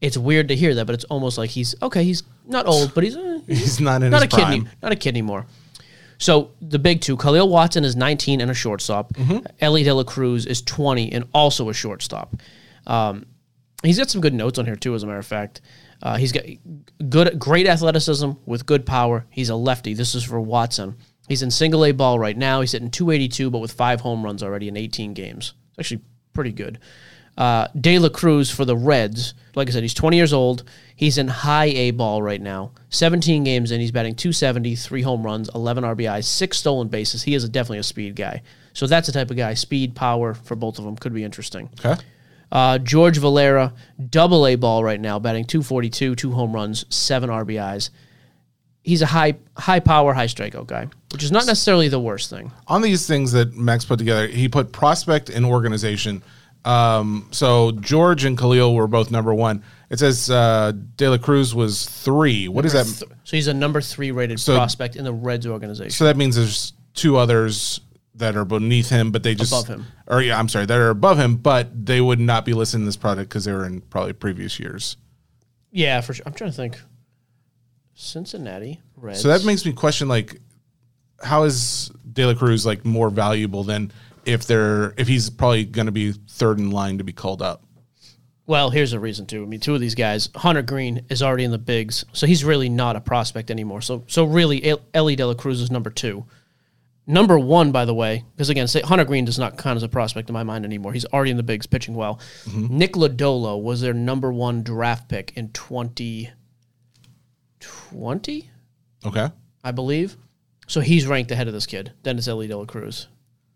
[0.00, 2.04] It's weird to hear that, but it's almost like he's okay.
[2.04, 4.52] He's not old, but he's eh, He's not in not a his kid, prime.
[4.52, 5.46] any- not a kid anymore.
[6.18, 9.12] So the big two, Khalil Watson is 19 and a shortstop.
[9.14, 9.46] Mm-hmm.
[9.60, 12.36] Elly De La Cruz is 20 and also a shortstop.
[12.86, 13.24] Um,
[13.82, 15.62] he's got some good notes on here too, as a matter of fact.
[16.02, 16.44] Uh, he's got
[17.08, 19.26] good, great athleticism with good power.
[19.30, 19.94] He's a lefty.
[19.94, 20.96] This is for Watson.
[21.28, 22.60] He's in single A ball right now.
[22.60, 25.54] He's hitting 282, but with five home runs already in 18 games.
[25.70, 26.78] It's actually pretty good.
[27.38, 29.34] Uh, De La Cruz for the Reds.
[29.54, 30.64] Like I said, he's 20 years old.
[30.96, 32.72] He's in high A ball right now.
[32.90, 33.80] 17 games in.
[33.80, 37.22] He's batting 270, three home runs, 11 RBIs, six stolen bases.
[37.22, 38.42] He is a, definitely a speed guy.
[38.72, 39.54] So that's the type of guy.
[39.54, 41.70] Speed, power for both of them could be interesting.
[41.84, 42.00] Okay.
[42.52, 43.72] Uh, George Valera,
[44.08, 47.90] double A ball right now, batting 242, two home runs, seven RBIs.
[48.82, 52.50] He's a high high power, high strikeout guy, which is not necessarily the worst thing.
[52.66, 56.22] on these things that Max put together, he put prospect and organization.
[56.64, 59.62] Um, so George and Khalil were both number one.
[59.90, 62.48] It says uh, De La Cruz was three.
[62.48, 62.86] What is that?
[62.86, 65.90] So he's a number three rated So- prospect in the Reds organization.
[65.90, 67.80] So that means there's two others
[68.20, 69.86] that are beneath him, but they just Above him.
[70.06, 72.86] Or yeah, I'm sorry, that are above him, but they would not be listed in
[72.86, 74.96] this product because they were in probably previous years.
[75.72, 76.22] yeah, for sure.
[76.26, 76.78] I'm trying to think.
[77.94, 79.20] Cincinnati Reds.
[79.20, 80.40] So that makes me question like,
[81.22, 83.92] how is De La Cruz like more valuable than
[84.24, 87.62] if they're if he's probably going to be third in line to be called up?
[88.46, 89.42] Well, here's a reason too.
[89.42, 92.42] I mean, two of these guys, Hunter Greene is already in the bigs, so he's
[92.44, 93.80] really not a prospect anymore.
[93.80, 96.24] So, so really, El- Elly De La Cruz is number two.
[97.10, 99.88] Number one, by the way, because again, say Hunter Greene does not count as a
[99.88, 100.92] prospect in my mind anymore.
[100.92, 102.20] He's already in the bigs, pitching well.
[102.44, 102.76] Mm-hmm.
[102.78, 108.50] Nick Lodolo was their number one draft pick in 2020,
[109.04, 109.28] Okay.
[109.64, 110.16] I believe.
[110.66, 111.92] So he's ranked ahead of this kid.
[112.02, 113.08] Dennis Elly De La Cruz.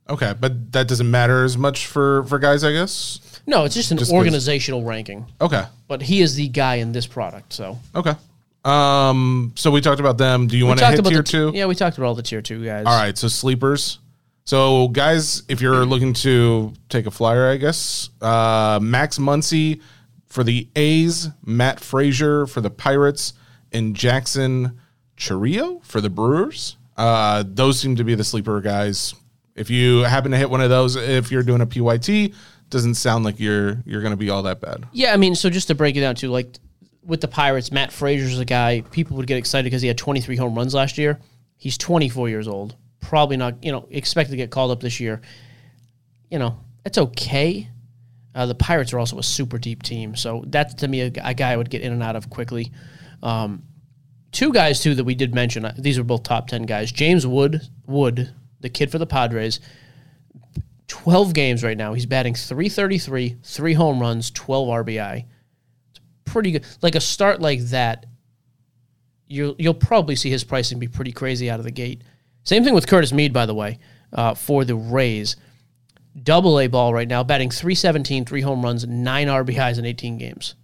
[0.09, 3.21] Okay, but that doesn't matter as much for for guys, I guess.
[3.47, 5.65] No, it's just an 'cause- organizational ranking, Okay.
[5.89, 7.53] but he is the guy in this product.
[7.55, 8.15] So Okay.
[8.65, 9.53] Um.
[9.57, 10.47] So we talked about them.
[10.47, 11.53] Do you want to hit tier the two?
[11.55, 12.87] Yeah, we talked about all the tier two guys.
[12.87, 13.17] All right.
[13.17, 13.99] So sleepers.
[14.45, 19.81] So guys, if you're looking to take a flyer, I guess uh, Max Muncy
[20.27, 23.33] for the A's, Matt Fraizer for the Pirates,
[23.73, 24.81] and Jackson
[25.17, 26.77] Chourio for the Brewers.
[26.97, 29.15] Uh, those seem to be the sleeper guys.
[29.55, 32.35] If you happen to hit one of those, if you're doing a PYT,
[32.71, 34.87] doesn't sound like you're you're going to be all that bad.
[34.93, 36.59] Yeah, I mean, so just to break it down too, like
[37.07, 40.37] with the Pirates, Matt Fraizer's a guy people would get excited because he had 23
[40.37, 41.21] home runs last year.
[41.57, 42.77] He's 24 years old.
[43.01, 45.21] Probably not, you know, expected to get called up this year.
[46.31, 47.69] You know, it's okay.
[48.35, 51.35] Uh, the Pirates are also a super deep team, so that's to me a, a
[51.35, 52.73] guy I would get in and out of quickly.
[53.23, 53.63] Um,
[54.33, 55.65] two guys too that we did mention.
[55.65, 56.91] uh, These are both top 10 guys.
[56.91, 59.61] James Wood, Wood, the kid for the Padres.
[60.89, 61.95] 12 games right now.
[61.95, 65.25] He's batting 333, three home runs, 12 RBI.
[66.25, 66.65] Pretty good.
[66.83, 68.07] Like a start like that,
[69.27, 72.03] you'll you'll probably see his pricing be pretty crazy out of the gate.
[72.45, 73.79] Same thing with Curtis Mead, by the way,
[74.13, 75.37] uh, for the Rays.
[76.23, 80.55] Double A ball right now, batting 317, three home runs, nine RBIs in 18 games.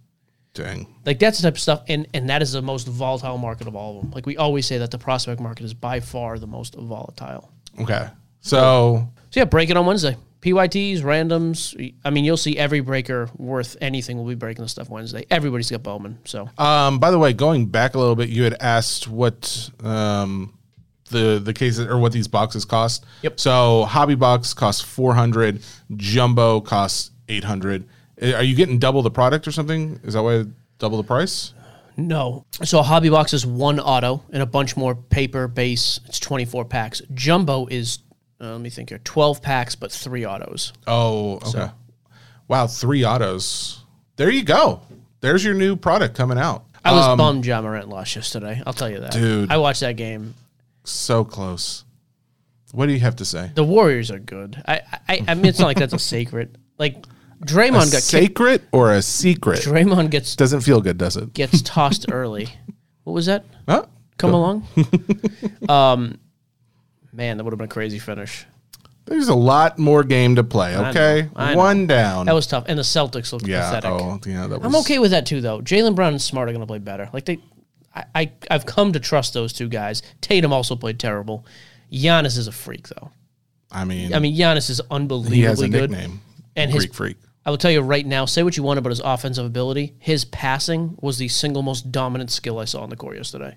[0.53, 0.87] Dang.
[1.05, 3.75] Like that's the type of stuff, and and that is the most volatile market of
[3.75, 4.11] all of them.
[4.11, 7.51] Like we always say that the prospect market is by far the most volatile.
[7.79, 8.07] Okay.
[8.41, 10.17] So So yeah, break it on Wednesday.
[10.41, 11.93] PYTs, randoms.
[12.03, 15.25] I mean, you'll see every breaker worth anything will be breaking the stuff Wednesday.
[15.29, 16.17] Everybody's got Bowman.
[16.25, 20.53] So Um, by the way, going back a little bit, you had asked what um,
[21.09, 23.05] the the cases or what these boxes cost.
[23.21, 23.39] Yep.
[23.39, 25.61] So hobby box costs four hundred,
[25.95, 27.87] jumbo costs eight hundred.
[28.21, 29.99] Are you getting double the product or something?
[30.03, 30.45] Is that why
[30.79, 31.53] double the price?
[31.97, 32.45] no.
[32.63, 35.99] So a hobby box is one auto and a bunch more paper base.
[36.07, 37.01] It's twenty four packs.
[37.13, 37.99] Jumbo is
[38.41, 40.73] uh, let me think here, twelve packs but three autos.
[40.87, 41.69] Oh, okay.
[42.47, 43.83] Wow, three autos.
[44.17, 44.81] There you go.
[45.21, 46.65] There's your new product coming out.
[46.83, 48.61] I was bummed Ja Morant lost yesterday.
[48.65, 49.51] I'll tell you that, Dude.
[49.51, 50.33] I watched that game.
[50.83, 51.85] So close.
[52.71, 53.51] What do you have to say?
[53.53, 54.61] The Warriors are good.
[54.67, 56.55] I I, I mean, it's not like that's a secret.
[56.79, 57.05] Like
[57.45, 58.03] Draymond got kicked.
[58.03, 59.59] Sacred or a secret?
[59.59, 61.33] Draymond gets Doesn't feel good, does it?
[61.33, 62.49] gets tossed early.
[63.03, 63.45] What was that?
[63.67, 63.87] Huh?
[64.19, 64.67] Come along.
[65.69, 66.19] um,
[67.13, 68.45] man, that would have been a crazy finish.
[69.05, 70.73] There's a lot more game to play.
[70.73, 71.57] know, Okay, I know.
[71.57, 72.27] one down.
[72.27, 73.69] That was tough, and the Celtics looked yeah.
[73.71, 73.89] pathetic.
[73.91, 74.47] Oh, yeah.
[74.47, 74.65] That was.
[74.65, 75.59] I'm okay with that too, though.
[75.59, 77.09] Jaylen Brown and Smart are going to play better.
[77.11, 77.39] Like they,
[77.95, 80.03] I, I, I've come to trust those two guys.
[80.21, 81.45] Tatum also played terrible.
[81.91, 83.11] Giannis is a freak, though.
[83.71, 85.91] I mean, I mean, Giannis is unbelievably he has a good.
[85.91, 86.21] nickname.
[86.55, 87.17] And his- Greek freak.
[87.43, 88.25] I will tell you right now.
[88.25, 89.95] Say what you want about his offensive ability.
[89.97, 93.55] His passing was the single most dominant skill I saw on the court yesterday.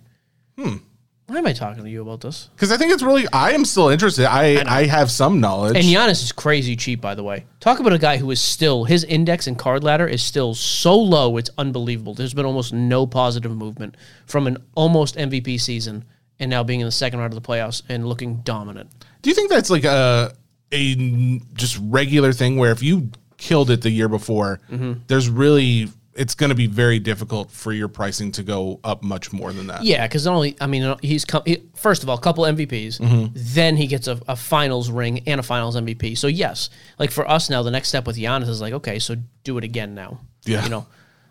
[0.58, 0.76] Hmm.
[1.26, 2.50] Why am I talking to you about this?
[2.54, 3.26] Because I think it's really.
[3.32, 4.26] I am still interested.
[4.26, 5.74] I I, have some knowledge.
[5.74, 7.46] And Giannis is crazy cheap, by the way.
[7.60, 10.94] Talk about a guy who is still his index and card ladder is still so
[10.98, 12.12] low, it's unbelievable.
[12.12, 16.04] There's been almost no positive movement from an almost MVP season
[16.38, 18.90] and now being in the second round of the playoffs and looking dominant.
[19.22, 20.34] do you think that's like a
[20.72, 24.94] a just regular thing where if you killed it the year before, Mm-hmm.
[25.06, 29.32] there's really it's going to be very difficult for your pricing to go up much
[29.32, 29.82] more than that.
[29.84, 33.26] Yeah, because only I mean he's come, he, first of all a couple MVPs, Mm-hmm.
[33.34, 36.16] then he gets a, a Finals ring and a Finals MVP.
[36.16, 39.16] So yes, like for us now, the next step with Giannis is like okay, so
[39.42, 40.20] do it again now.
[40.44, 40.62] Yeah.
[40.62, 40.86] you know,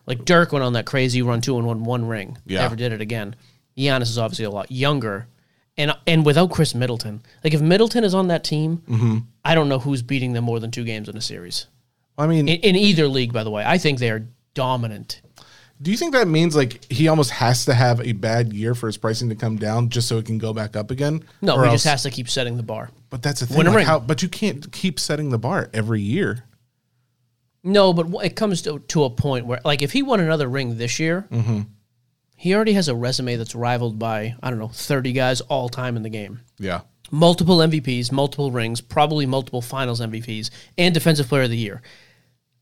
[0.06, 2.38] like Dirk went on that crazy run two and won one ring.
[2.46, 2.60] Yeah.
[2.62, 3.36] never did it again.
[3.78, 5.28] Giannis is obviously a lot younger,
[5.78, 9.18] and and without Khris Middleton, like if Middleton is on that team, Mm-hmm.
[9.46, 11.68] I don't know who's beating them more than two games in a series
[12.18, 13.34] I mean, in, in either league.
[13.34, 15.22] By the way, I think they are dominant.
[15.82, 18.88] do you think that means like he almost has to have a bad year for
[18.88, 21.24] his pricing to come down just so it can go back up again?
[21.42, 22.90] No, he just has to keep setting the bar.
[23.10, 23.66] But that's the thing.
[23.66, 26.46] Like how, but you can't keep setting the bar every year.
[27.64, 30.78] No, but it comes to, to a point where, like, if he won another ring
[30.78, 31.62] this year, Mm-hmm.
[32.36, 35.96] he already has a resume that's rivaled by, I don't know, 30 guys all time
[35.96, 36.42] in the game.
[36.60, 36.82] Yeah.
[37.10, 41.82] Multiple MVPs, multiple rings, probably multiple finals MVPs, and Defensive Player of the Year.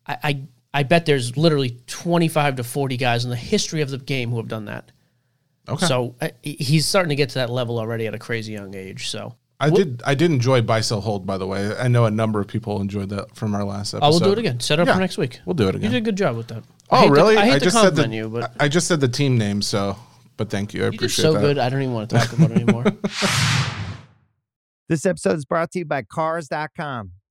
[0.06, 0.41] I, I,
[0.73, 4.38] I bet there's literally 25 to 40 guys in the history of the game who
[4.38, 4.91] have done that.
[5.67, 5.86] Okay.
[5.86, 9.10] So I, he's starting to get to that level already at a crazy young age.
[9.10, 10.01] So I did.
[10.05, 11.25] I did enjoy buy sell hold.
[11.27, 14.05] By the way, I know a number of people enjoyed that from our last episode.
[14.05, 14.60] I will do it again.
[14.60, 15.39] Set it up Yeah, for next week.
[15.45, 15.84] We'll do it again.
[15.84, 16.63] You did a good job with that.
[16.89, 17.38] I Oh, hate to- really?
[17.38, 18.07] I hate to just said the.
[18.07, 19.62] you, but I just said the team name.
[19.62, 19.97] So,
[20.38, 20.81] but thank you.
[20.81, 21.41] I you did appreciate so that.
[21.41, 21.57] good.
[21.60, 22.86] I don't even want to talk about it anymore.
[24.89, 27.12] This episode is brought to you by Cars.com.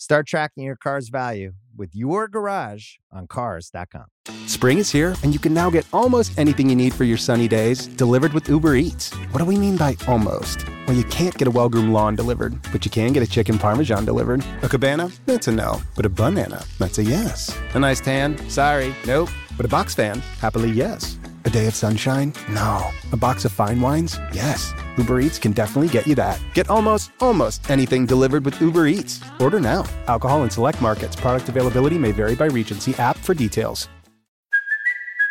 [0.00, 4.06] Start tracking your car's value with your garage on Cars.com.
[4.46, 7.46] Spring is here, and you can now get almost anything you need for your sunny
[7.46, 9.12] days delivered with Uber Eats.
[9.30, 10.66] What do we mean by almost?
[10.86, 13.58] Well, you can't get a well groomed lawn delivered, but you can get a chicken
[13.58, 14.42] parmesan delivered.
[14.62, 15.10] A cabana?
[15.26, 15.82] That's a no.
[15.94, 16.64] But a banana?
[16.78, 17.54] That's a yes.
[17.74, 18.38] A nice tan?
[18.48, 19.28] Sorry, nope.
[19.54, 20.20] But a box fan?
[20.40, 21.18] Happily, yes.
[21.44, 22.32] A day of sunshine?
[22.48, 22.88] No.
[23.12, 24.18] A box of fine wines?
[24.32, 24.72] Yes.
[24.96, 26.40] Uber Eats can definitely get you that.
[26.54, 29.20] Get almost, almost anything delivered with Uber Eats.
[29.40, 29.84] Order now.
[30.06, 31.16] Alcohol in select markets.
[31.16, 32.48] Product availability may vary by.
[32.48, 33.88] See app for details.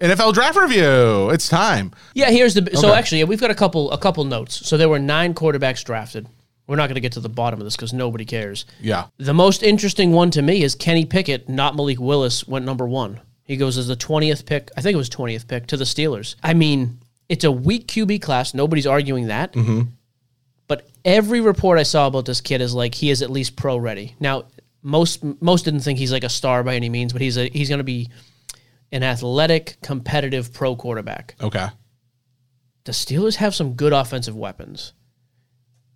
[0.00, 1.30] NFL draft review.
[1.30, 1.92] It's time.
[2.14, 2.98] Yeah, here's the so Okay.
[2.98, 4.66] actually yeah, we've got a couple a couple notes.
[4.66, 6.26] So there were nine quarterbacks drafted.
[6.66, 8.64] We're not going to get to the bottom of this because nobody cares.
[8.80, 9.06] Yeah.
[9.18, 13.20] The most interesting one to me is Kenny Pickett, not Malik Willis, went number one.
[13.44, 14.70] He goes as the twentieth pick.
[14.76, 16.34] I think it was twentieth pick to the Steelers.
[16.42, 18.52] I mean, it's a weak QB class.
[18.52, 19.52] Nobody's arguing that.
[19.52, 19.82] Mm-hmm.
[20.68, 23.76] But every report I saw about this kid is like he is at least pro
[23.76, 24.16] ready.
[24.18, 24.44] Now,
[24.82, 27.68] most most didn't think he's like a star by any means, but he's a he's
[27.68, 28.10] going to be
[28.92, 31.66] an athletic, competitive pro quarterback Okay.
[32.84, 34.92] the Steelers have some good offensive weapons.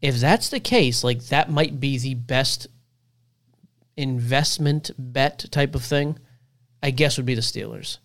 [0.03, 2.67] If that's the case, like that might be the best
[3.97, 6.19] investment bet type of thing.
[6.83, 7.99] I guess would be the Steelers.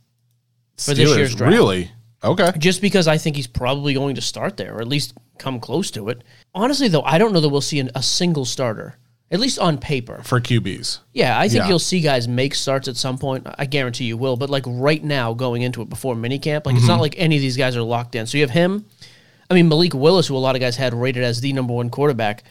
[0.77, 1.53] For this Steelers, year's draft.
[1.53, 1.91] Really?
[2.23, 2.51] Okay.
[2.57, 5.91] Just because I think he's probably going to start there, or at least come close
[5.91, 6.23] to it.
[6.53, 8.97] Honestly, though, I don't know that we'll see an, a single starter,
[9.31, 10.21] at least on paper.
[10.23, 10.99] For QBs.
[11.13, 11.67] Yeah, I think Yeah.
[11.69, 13.47] you'll see guys make starts at some point.
[13.57, 14.38] I guarantee you will.
[14.38, 16.88] But like right now, going into it before minicamp, like it's Mm-hmm.
[16.88, 18.25] not like any of these guys are locked in.
[18.27, 18.85] So you have him.
[19.49, 21.89] I mean, Malik Willis, who a lot of guys had rated as the number one
[21.89, 22.43] quarterback.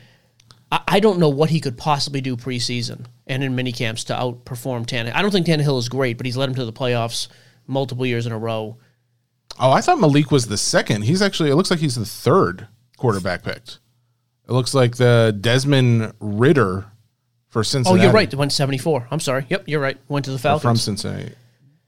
[0.70, 4.87] I, I don't know what he could possibly do preseason and in minicamps to outperform
[4.87, 5.14] Tannehill.
[5.14, 7.28] I don't think Tannehill is great, but he's led him to the playoffs
[7.66, 8.76] multiple years in a row.
[9.58, 11.02] Oh, I thought Malik was the second.
[11.02, 11.50] He's actually.
[11.50, 13.78] It looks like he's the third quarterback picked.
[14.48, 16.87] It looks like the Desmond Ridder
[17.48, 18.00] for Cincinnati.
[18.00, 18.33] Oh, you're right.
[18.35, 19.09] Went 74.
[19.11, 19.46] I'm sorry.
[19.48, 19.96] Yep, you're right.
[20.09, 20.62] Went to the Falcons.
[20.62, 21.33] From Cincinnati,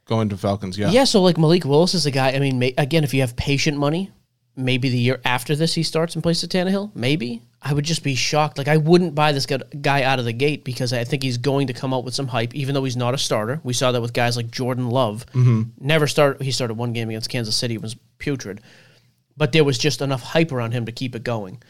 [0.07, 0.79] going to Falcons.
[0.79, 0.91] Yeah.
[0.91, 2.33] Yeah, so like Malik Willis is a guy.
[2.33, 4.11] I mean, may, again, if you have patient money,
[4.57, 6.93] maybe the year after this he starts in place of Tannehill.
[6.95, 8.57] Maybe I would just be shocked.
[8.57, 11.37] Like I wouldn't buy this guy- guy out of the gate because I think he's
[11.37, 13.61] going to come out with some hype, even though he's not a starter.
[13.65, 15.27] We saw that with guys like Jordan Love.
[15.33, 15.63] Mm-hmm.
[15.87, 16.41] Never start.
[16.41, 17.75] He started one game against Kansas City.
[17.75, 18.63] It was putrid,
[19.37, 21.63] but there was just enough hype around him to keep it going.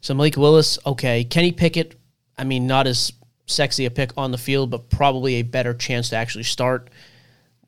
[0.00, 1.24] So Malik Willis, okay.
[1.24, 1.96] Kenny Pickett,
[2.38, 3.12] I mean, not as
[3.46, 6.90] sexy a pick on the field, but probably a better chance to actually start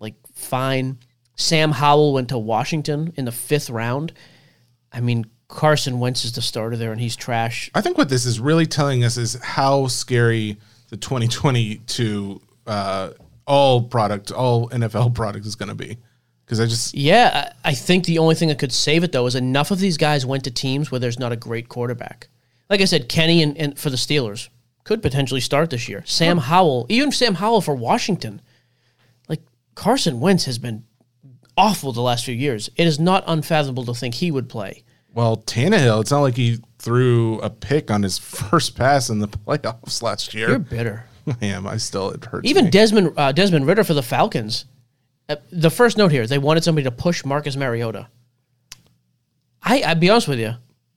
[0.00, 0.98] like fine.
[1.36, 4.12] Sam Howell went to Washington in the fifth round.
[4.92, 7.70] I mean, Carson Wentz is the starter there, and he's trash.
[7.74, 10.56] I think what this is really telling us is how scary
[10.88, 13.10] the 2022 uh,
[13.46, 15.98] all product, all NFL product is going to be.
[16.52, 19.34] Because I just Yeah, I think the only thing that could save it though is
[19.34, 22.28] enough of these guys went to teams where there's not a great quarterback.
[22.68, 24.50] Like I said, Kenny and, and for the Steelers
[24.84, 26.02] could potentially start this year.
[26.04, 28.42] Sam Howell, even Sam Howell for Washington.
[29.30, 29.40] Like
[29.74, 30.84] Carson Wentz has been
[31.56, 32.68] awful the last few years.
[32.76, 34.84] It is not unfathomable to think he would play.
[35.14, 36.02] well, Tannehill.
[36.02, 38.18] It's not like he threw a pick on his
[38.50, 40.50] first pass in the playoffs last year.
[40.50, 41.06] You're bitter.
[41.40, 41.66] I am.
[41.66, 42.46] I still it hurts.
[42.46, 42.70] Even me.
[42.70, 44.66] Desmond uh, Desmond Ridder for the Falcons.
[45.50, 48.08] The first note here, they wanted somebody to push Marcus Mariota.
[49.62, 50.54] I I'd be honest with you.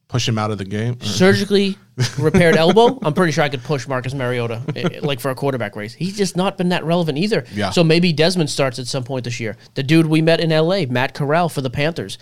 [0.08, 1.00] push him out of the game.
[1.02, 1.78] surgically
[2.20, 5.76] repaired elbow, I'm pretty sure I could push Marcus Mariota eh, like for a quarterback
[5.76, 5.94] race.
[5.94, 7.46] He's just not been that relevant either.
[7.54, 7.70] Yeah.
[7.72, 9.56] So maybe Desmond starts at some point this year.
[9.76, 12.18] The dude we met in LA, Matt Corral for the Panthers.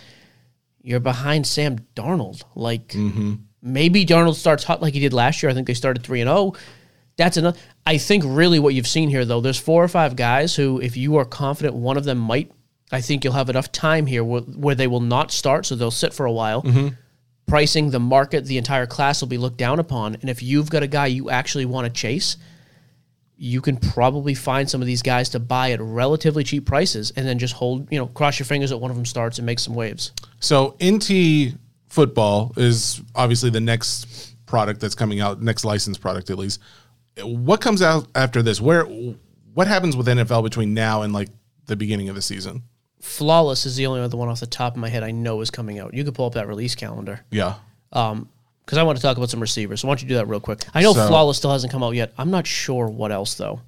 [0.82, 2.44] You're behind Sam Darnold.
[2.56, 3.36] Like Mm-hmm.
[3.62, 5.50] maybe Darnold starts hot like he did last year.
[5.50, 6.54] I think they started 3 and 0.
[7.16, 7.58] That's enough.
[7.86, 10.98] I think really what you've seen here though, there's four or five guys who if
[10.98, 12.52] you are confident one of them might
[12.92, 15.90] I think you'll have enough time here where, where they will not start, so they'll
[15.90, 16.90] sit for a while Mm-hmm.
[17.48, 20.16] pricing, the market, the entire class will be looked down upon.
[20.16, 22.38] And if you've got a guy you actually want to chase,
[23.36, 27.28] you can probably find some of these guys to buy at relatively cheap prices and
[27.28, 29.64] then just hold, you know, cross your fingers that one of them starts and makes
[29.64, 30.12] some waves.
[30.40, 31.56] So NT
[31.90, 36.60] football is obviously the next product that's coming out, next licensed product at least.
[37.22, 38.60] What comes out after this?
[38.60, 38.86] Where
[39.54, 41.30] what happens with NFL between now and like
[41.68, 42.64] the beginning of the season?
[43.02, 45.52] Flawless is the only other one off the top of my head I know is
[45.52, 45.94] coming out.
[45.94, 47.22] You could pull up that release calendar.
[47.32, 47.56] Yeah.
[47.92, 48.30] Um,
[48.66, 49.82] because I want to talk about some receivers.
[49.82, 50.62] So why don't you do that real quick?
[50.74, 52.14] I know So- Flawless still hasn't come out yet.
[52.18, 53.60] I'm not sure what else though.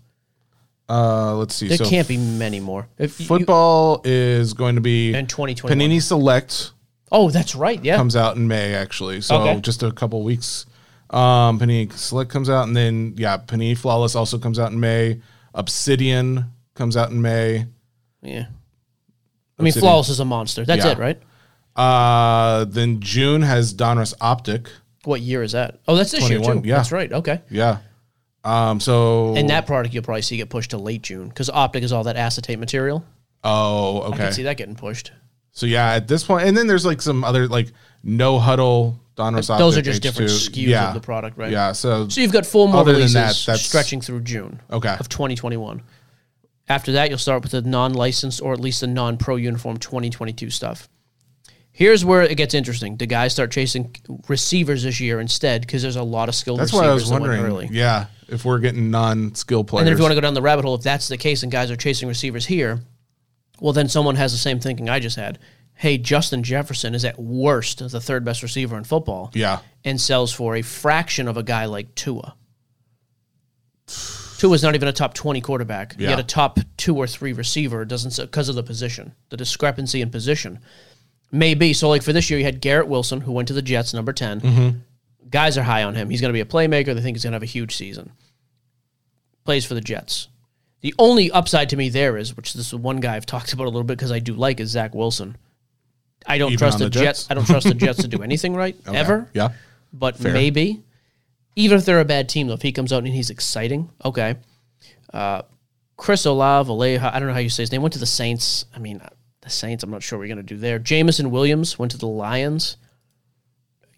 [0.87, 1.67] Uh, let's see.
[1.67, 2.87] There so can't be many more.
[2.97, 5.75] If you- football is going to be in 2020.
[5.75, 6.71] Panini Select
[7.11, 7.83] Oh, that's right.
[7.83, 7.97] Yeah.
[7.97, 9.21] comes out in May actually.
[9.21, 9.59] So Okay.
[9.61, 10.65] just a couple weeks.
[11.15, 15.21] Um, Panini Select comes out, and then yeah, Panini Flawless also comes out in May.
[15.53, 17.67] Obsidian comes out in May.
[18.21, 18.47] Yeah.
[19.57, 19.81] I mean, Obsidian.
[19.81, 20.65] Flawless is a monster.
[20.65, 20.91] That's Yeah.
[20.91, 21.21] it, right?
[21.75, 24.69] Uh, then June has Donruss Optic.
[25.05, 25.79] What year is that?
[25.87, 26.69] Oh, that's this year 21, too.
[26.69, 26.77] yeah.
[26.77, 27.11] That's right.
[27.11, 27.41] Okay.
[27.49, 27.77] Yeah.
[28.43, 28.79] Um.
[28.79, 31.91] So And that product you'll probably see get pushed to late June because optic is
[31.93, 33.05] all that acetate material.
[33.43, 34.05] Oh, okay.
[34.05, 34.17] I okay.
[34.17, 35.11] can see that getting pushed.
[35.51, 37.71] So yeah, at this point, and then there's like some other like
[38.03, 40.49] no huddle Those are just different H2.
[40.49, 40.89] SKUs yeah.
[40.89, 41.51] of the product, right?
[41.51, 41.71] Yeah.
[41.71, 44.95] So So you've got four more Other than releases that, stretching through June okay.
[44.99, 45.81] of 2021.
[46.67, 50.89] After that, you'll start with the non-licensed or at least the non-pro uniform 2022 stuff.
[51.71, 52.95] Here's where it gets interesting.
[52.95, 53.93] The guys start chasing
[54.29, 57.11] receivers this year instead because there's a lot of skilled That's receivers why I was
[57.11, 57.43] wondering.
[57.43, 57.69] early.
[57.69, 59.81] Yeah, if we're getting non-skill players.
[59.81, 61.43] And then if you want to go down the rabbit hole, if that's the case
[61.43, 62.79] and guys are chasing receivers here,
[63.59, 65.37] well, then someone has the same thinking I just had.
[65.75, 70.31] Hey, Justin Jefferson is at worst the third best receiver in football yeah, and sells
[70.33, 72.35] for a fraction of a guy like Tua.
[74.37, 76.09] Tua's not even a top 20 quarterback, Yeah.
[76.11, 80.09] yet a top two or three receiver doesn't because of the position, the discrepancy in
[80.09, 80.59] position.
[81.31, 81.73] Maybe.
[81.73, 84.13] So, like for this year, you had Garrett Wilson, who went to the Jets, number
[84.13, 84.41] 10.
[84.41, 84.77] Mm-hmm.
[85.29, 86.09] Guys are high on him.
[86.09, 86.93] He's going to be a playmaker.
[86.93, 88.11] They think he's going to have a huge season.
[89.43, 90.27] Plays for the Jets.
[90.81, 93.63] The only upside to me there is, which this is one guy I've talked about
[93.65, 95.35] a little bit because I do like, is Zach Wilson.
[96.27, 97.03] I don't Even trust the the Jets.
[97.03, 97.27] Jets?
[97.31, 98.97] I don't trust the Jets to do anything right Okay.
[98.97, 99.29] ever.
[99.33, 99.49] Yeah,
[99.93, 100.33] But Fair.
[100.33, 100.83] maybe,
[101.55, 104.35] even if they're a bad team, though, if he comes out and he's exciting, okay.
[105.13, 105.43] Uh,
[105.97, 108.65] Chris Olave, Aleja, I don't know how you say his name, went to the Saints.
[108.75, 109.09] I mean, uh,
[109.41, 110.77] the Saints, I'm not sure what you're going to do there.
[110.79, 112.77] Jameson Williams went to the Lions.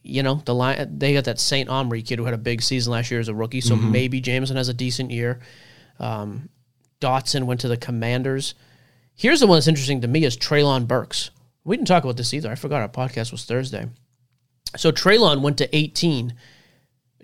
[0.03, 2.93] You know, the Lion, they got that Saint Omri kid who had a big season
[2.93, 3.91] last year as a rookie, so Mm-hmm.
[3.91, 5.39] maybe Jameson has a decent year.
[5.99, 6.49] Um,
[7.01, 8.53] Dotson went to the Commanders.
[9.15, 11.32] Here's the one that's interesting to me is Treylon Burks.
[11.68, 12.49] We didn't talk about this either.
[12.49, 13.88] I forgot our podcast was Thursday.
[14.78, 16.34] So Treylon went to 18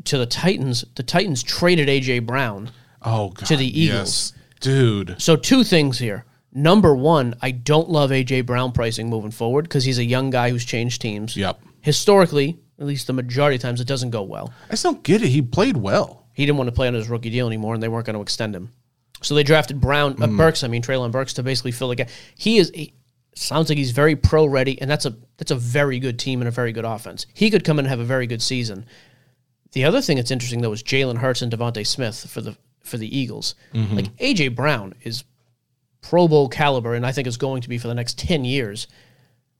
[0.04, 0.84] to the Titans.
[0.96, 2.72] The Titans traded AJ Brown.
[3.02, 4.34] Oh, God, To the yes.
[4.60, 5.16] dude.
[5.22, 6.26] So two things here.
[6.52, 10.50] Number one, I don't love AJ Brown pricing moving forward because he's a young guy
[10.50, 11.38] who's changed teams.
[11.38, 11.62] Yep.
[11.80, 14.54] Historically, at least the majority of times, it doesn't go well.
[14.70, 15.30] I don't get it.
[15.30, 16.28] He played well.
[16.34, 18.22] He didn't want to play on his rookie deal anymore, and they weren't going to
[18.22, 18.74] extend him.
[19.22, 20.66] So they drafted Brown, uh, Burks.
[20.66, 22.10] I mean Treylon Burks to basically fill the gap.
[22.36, 22.72] He is.
[22.76, 22.94] He,
[23.36, 26.48] sounds like he's very pro ready, and that's a that's a very good team and
[26.48, 27.26] a very good offense.
[27.34, 28.86] He could come in and have a very good season.
[29.72, 32.98] The other thing that's interesting though is Jalen Hurts and DeVonta Smith for the for
[32.98, 33.56] the Eagles.
[33.74, 33.96] Mm-hmm.
[33.96, 35.24] Like AJ Brown is
[36.02, 38.88] Pro Bowl caliber, and I think is going to be for the next ten years.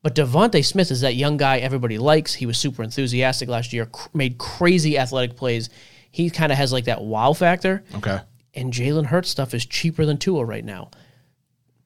[0.02, 2.34] But DeVonta Smith is that young guy everybody likes.
[2.34, 5.70] He was super enthusiastic last year, cr- made crazy athletic plays.
[6.12, 8.20] He kind of has like that wow factor Okay.
[8.54, 10.92] and Jalen Hurts stuff is cheaper than Tua right now.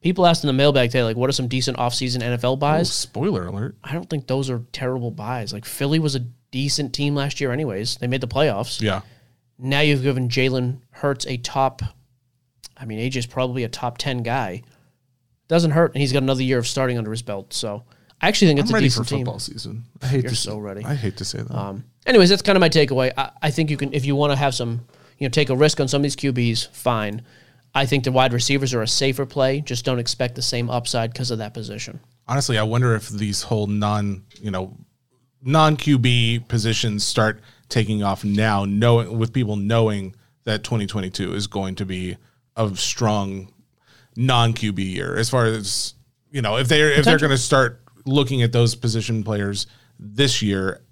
[0.00, 2.92] People asked in the mailbag today, like, what are some decent offseason NFL Oh, buys?
[2.92, 3.76] spoiler alert.
[3.82, 5.52] I don't think those are terrible buys.
[5.52, 6.20] Like, Philly was a
[6.50, 7.96] decent team last year, anyways.
[7.96, 8.80] They made the playoffs.
[8.80, 9.00] Yeah.
[9.58, 11.82] Now you've given Jalen Hurts a top.
[12.76, 14.62] I mean, AJ's probably a top ten guy.
[15.48, 17.52] Doesn't hurt, and he's got another year of starting under his belt.
[17.52, 17.82] So
[18.20, 19.18] I actually think it's I'm a ready for decent team.
[19.20, 19.84] football season.
[20.02, 20.84] I hate You're to so ready.
[20.84, 21.52] I hate to say that.
[21.52, 23.10] Um, anyways, that's kind of my takeaway.
[23.16, 24.82] I, I think you can, if you want to have some,
[25.18, 27.22] you know, take a risk on some of these QBs, fine.
[27.74, 29.60] I think the wide receivers are a safer play.
[29.60, 32.00] Just don't expect the same upside because of that position.
[32.26, 34.76] Honestly, I wonder if these whole non, you know,
[35.42, 40.14] non QB positions start taking off now, knowing with people knowing
[40.44, 42.16] that 2022 is going to be
[42.56, 43.52] a strong
[44.16, 45.16] non QB year.
[45.16, 45.94] As far as
[46.30, 49.66] you know, if they're if they're going to start looking at those position players
[49.98, 50.82] this year,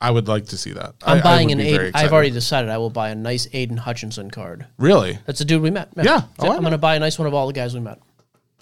[0.00, 0.94] I would like to see that.
[1.04, 1.90] I- I'm I buying would an Aidan.
[1.94, 4.66] I've already decided I will buy a nice Aidan Hutchinson card.
[4.78, 5.18] really.
[5.26, 5.88] That's the dude we met.
[5.96, 6.22] Yeah.
[6.38, 7.98] Oh, I I'm going to buy a nice one of all the guys we met.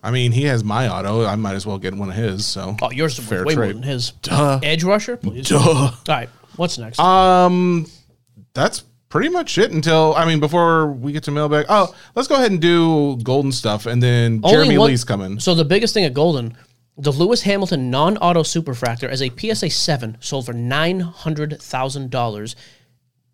[0.03, 1.25] I mean, he has my auto.
[1.27, 2.47] I might as well get one of his.
[2.47, 3.77] So Oh, yours is Fair way more trade.
[3.77, 4.13] than his.
[4.23, 4.61] Duh.
[4.63, 5.49] Edge rusher, please.
[5.49, 5.59] Duh.
[5.59, 6.99] All right, what's next?
[7.01, 7.87] Um,
[8.55, 11.67] that's pretty much it until I mean before we get to mailbag.
[11.69, 15.41] Oh, let's go ahead and do golden stuff, and then Only Jeremy one- Lee's coming.
[15.41, 16.57] So the biggest thing at Golden,
[16.99, 22.57] the Lewis Hamilton non-auto superfractor as a PSA seven sold for nine hundred thousand dollars,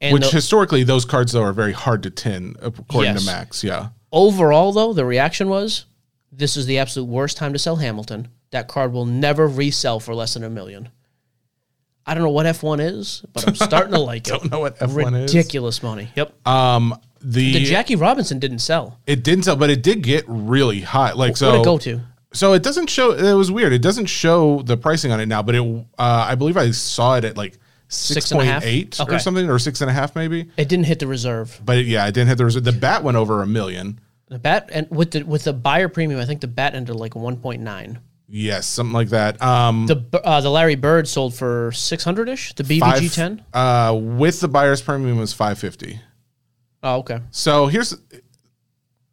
[0.01, 3.21] and Which the- historically, those cards though are very hard to tin, according Yes.
[3.25, 3.65] to Max.
[3.65, 5.85] Yeah, overall though, the reaction was,
[6.33, 8.29] "This is the absolute worst time to sell Hamilton.
[8.51, 10.89] That card will never resell for less than a million.
[12.05, 14.31] I don't know what F one is, but I'm starting to like it.
[14.31, 15.33] don't know what F1 is.
[15.35, 16.09] Ridiculous money.
[16.17, 16.47] Yep.
[16.49, 18.99] Um, the, the Jackie Robinson didn't sell.
[19.07, 21.17] it didn't sell, but it did get really hot.
[21.17, 22.01] Like so, Where'd it go to?
[22.33, 23.13] So it doesn't show.
[23.13, 23.73] It was weird.
[23.73, 25.61] It doesn't show the pricing on it now, but it.
[25.63, 27.59] Uh, I believe I saw it at like
[27.89, 28.65] six point eight Six and a point half?
[28.65, 29.15] eight Okay.
[29.17, 30.49] or something, or six and a half maybe.
[30.57, 31.61] It didn't hit the reserve.
[31.65, 32.65] But it, yeah, it didn't hit the reserve.
[32.65, 34.01] The bat went over a million.
[34.29, 37.15] The bat and with the with the buyer premium, I think the bat ended like
[37.15, 37.99] one point nine.
[38.35, 39.43] Yes, something like that.
[39.43, 42.55] Um, The uh, the Larry Bird sold for six hundred ish.
[42.55, 43.45] The BVG ten.
[43.53, 46.01] Uh, with the buyer's premium was five fifty.
[46.83, 47.21] Oh, okay.
[47.31, 47.95] So here's,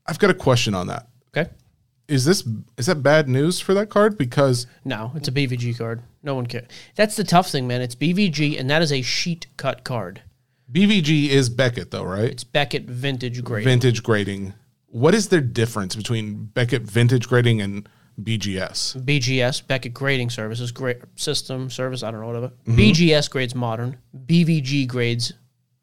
[0.07, 1.07] I've got a question on that.
[1.35, 1.49] Okay.
[2.09, 2.43] Is this
[2.77, 4.17] is that bad news for that card?
[4.17, 6.01] Because No, it's a BVG card.
[6.23, 6.67] No one cares.
[6.95, 7.81] That's the tough thing, man.
[7.81, 10.23] It's BVG, and that is a sheet cut card.
[10.71, 12.25] BVG is Beckett though, right?
[12.31, 13.63] It's Beckett Vintage Grade.
[13.63, 14.53] Vintage grading.
[14.87, 17.87] What is their difference between Beckett vintage grading and
[18.21, 19.03] BGS?
[19.05, 22.01] BGS Beckett Grading Services, great system service.
[22.01, 22.49] I don't know whatever.
[22.65, 22.79] Mm-hmm.
[22.79, 23.97] BGS grades modern.
[24.25, 25.33] BVG grades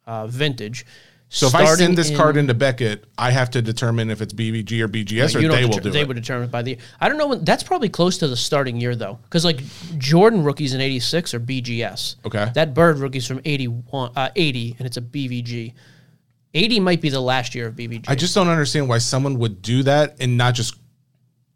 [0.05, 0.85] uh, vintage.
[1.29, 4.21] So if I Starting send this in- card into Beckett, I have to determine if
[4.21, 6.07] it's BVG or BGS, or You don't they will deter- do they it.
[6.07, 6.77] would determine by the.
[7.01, 7.27] I don't know.
[7.27, 9.59] When, that's probably close to the starting year though, because like
[9.97, 12.15] Jordan rookies in '86 are BGS.
[12.25, 12.49] Okay.
[12.53, 15.73] That Bird rookie's from '81, uh, '80, and it's a BVG.
[16.53, 18.05] '80 might be the last year of BVG.
[18.07, 20.75] I just don't understand why someone would do that and not just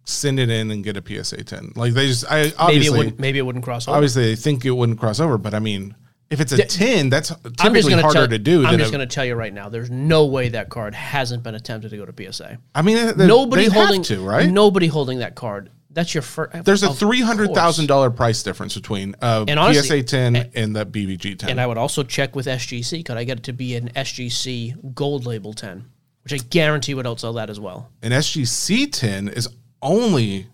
[0.04, 1.74] send it in and get a PSA 10.
[1.76, 3.20] Like they just, I maybe it obviously, wouldn't.
[3.20, 3.96] Maybe it wouldn't cross over.
[3.96, 5.96] obviously they think it wouldn't cross over, but I mean,
[6.32, 8.66] if it's a 10, that's typically harder tell, to do.
[8.66, 9.68] I'm just going to tell you right now.
[9.68, 12.58] There's no way that card hasn't been attempted to go to PSA.
[12.74, 14.50] I mean, they, nobody they holding to, right?
[14.50, 15.70] Nobody holding that card.
[15.90, 16.64] That's your first.
[16.64, 20.74] There's a three hundred thousand dollar price difference between uh, And honestly- PSA 10 and
[20.74, 21.50] the BVG 10.
[21.50, 23.04] And I would also check with SGC.
[23.06, 25.86] Could I get it to be an SGC Gold Label 10,
[26.24, 27.90] which I guarantee would outsell that as well.
[28.02, 29.50] An SGC 10 is
[29.82, 30.48] only,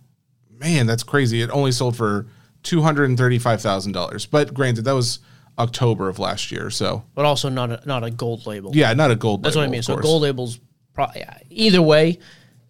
[0.49, 1.43] man, that's crazy.
[1.43, 2.25] It only sold for
[2.63, 4.25] two hundred and thirty five thousand dollars.
[4.25, 5.19] But granted, that was
[5.59, 8.71] October of last year, so But also not a, not a gold label.
[8.75, 9.43] yeah, not a gold.
[9.43, 9.81] That's what I mean.
[9.81, 10.05] So course.
[10.05, 10.59] gold labels,
[10.93, 12.19] pro- yeah, either way,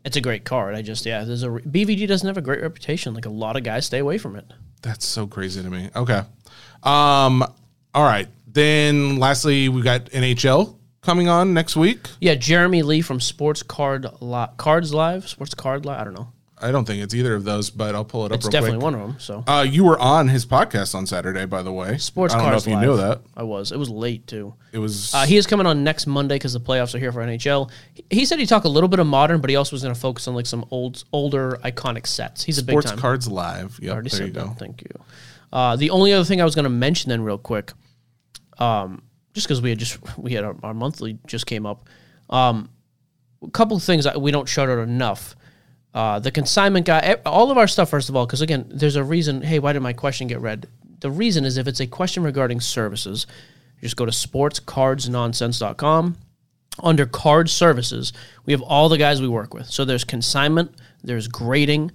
[0.06, 0.74] it's a great card.
[0.76, 3.14] I just yeah, there's a re- BVG doesn't have a great reputation.
[3.14, 4.46] Like a lot of guys stay away from it.
[4.82, 5.90] That's so crazy to me.
[5.96, 6.22] Okay.
[6.84, 7.44] Um.
[7.94, 8.28] All right.
[8.50, 12.08] Then, lastly, we got NHL coming on next week.
[12.22, 16.00] Yeah, Jeremy Lee from Sports Card Li- Cards Live, Sports Card Live.
[16.00, 16.32] I don't know.
[16.60, 18.78] I don't think it's either of those, but I'll pull it up It's real definitely
[18.80, 18.84] quick.
[18.84, 19.20] one of them.
[19.20, 21.98] So Uh, you were on his podcast on Saturday, by the way.
[22.00, 23.22] Sports I don't Cards know if you knew that.
[23.36, 23.72] I was.
[23.72, 24.56] It was late too.
[24.72, 25.14] It was.
[25.14, 27.70] Uh, he is coming on next Monday because the playoffs are here for NHL.
[27.94, 29.94] He- He said he talked a little bit of modern, but he also was going
[29.94, 32.44] to focus on like some old, older iconic sets.
[32.44, 32.98] He's a big Sports time.
[33.00, 33.80] Cards Live.
[33.88, 34.46] Already there you go.
[34.48, 34.58] that.
[34.60, 34.90] Thank you.
[35.54, 37.72] Uh, the only other thing I was going to mention then, real quick,
[38.58, 39.04] um,
[39.34, 41.88] just because we had just we had our, our monthly just came up.
[42.30, 42.70] Um,
[43.44, 45.36] a couple of things we don't shout out enough.
[45.98, 49.04] Uh, the consignment guy, all of our stuff, first of all, because again, there's a
[49.04, 49.42] reason.
[49.42, 50.68] Hey, why did my question get read?
[51.00, 53.26] The reason is if it's a question regarding services,
[53.82, 56.18] just go to sportscardsnonsense.com.
[56.84, 58.14] Under card services,
[58.46, 59.66] we have all the guys we work with.
[59.72, 61.92] So there's consignment, there's grading,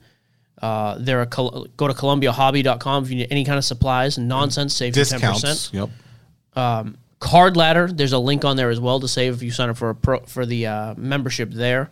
[0.60, 4.18] uh, there are col- go to columbiahobby.com if you need any kind of supplies.
[4.18, 5.42] Nonsense, save you ten percent.
[5.42, 5.90] Discounts.
[6.56, 6.86] Yep.
[7.20, 9.76] Card ladder, there's a link on there as well to save if you sign up
[9.76, 11.88] for a pro for the uh, membership there.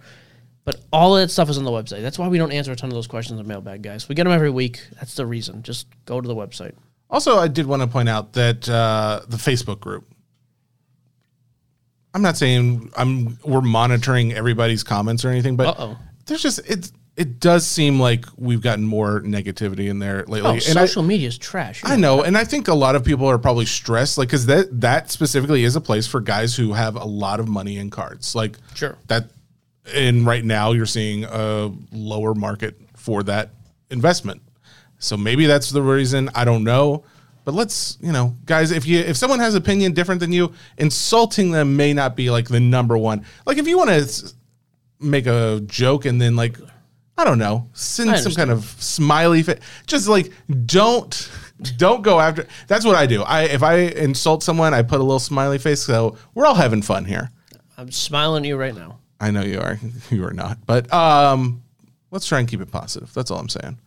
[0.65, 2.03] But all of that stuff is on the website.
[2.03, 4.09] That's why we don't answer a ton of those questions in mailbag, guys.
[4.09, 4.83] We get them every week.
[4.97, 5.63] That's the reason.
[5.63, 6.75] Just go to the website.
[7.09, 10.07] Also, I did want to point out that uh, the Facebook group.
[12.13, 15.99] I'm not saying I'm we're monitoring everybody's comments or anything, but Uh-oh.
[16.27, 20.41] there's just it it does seem like we've gotten more negativity in there lately.
[20.51, 21.83] Oh, and social media is trash.
[21.85, 24.81] I know, and I think a lot of people are probably stressed, like because that
[24.81, 28.35] that specifically is a place for guys who have a lot of money in cards,
[28.35, 28.97] like Sure.
[29.07, 29.27] that.
[29.95, 33.51] And right now, you're seeing a lower market for that
[33.91, 34.43] investment,
[34.99, 36.31] so maybe that's the reason.
[36.35, 37.05] I don't know,
[37.45, 41.51] but let's you know, guys, if you if someone has opinion different than you, insulting
[41.51, 43.25] them may not be like the number one.
[43.47, 44.33] Like if you want to
[45.01, 46.59] make a joke and then like
[47.17, 49.61] I don't know, send some kind of smiley face.
[49.87, 50.33] Just like
[50.67, 51.31] don't
[51.77, 52.47] don't go after.
[52.67, 53.23] That's what I do.
[53.23, 55.83] I if I insult someone, I put a little smiley face.
[55.83, 57.31] So we're all having fun here.
[57.77, 58.99] I'm smiling at you right now.
[59.21, 59.79] I know you are.
[60.11, 60.59] You are not.
[60.67, 61.63] But um,
[62.11, 63.13] let's try and keep it positive.
[63.15, 63.79] That's all I'm saying.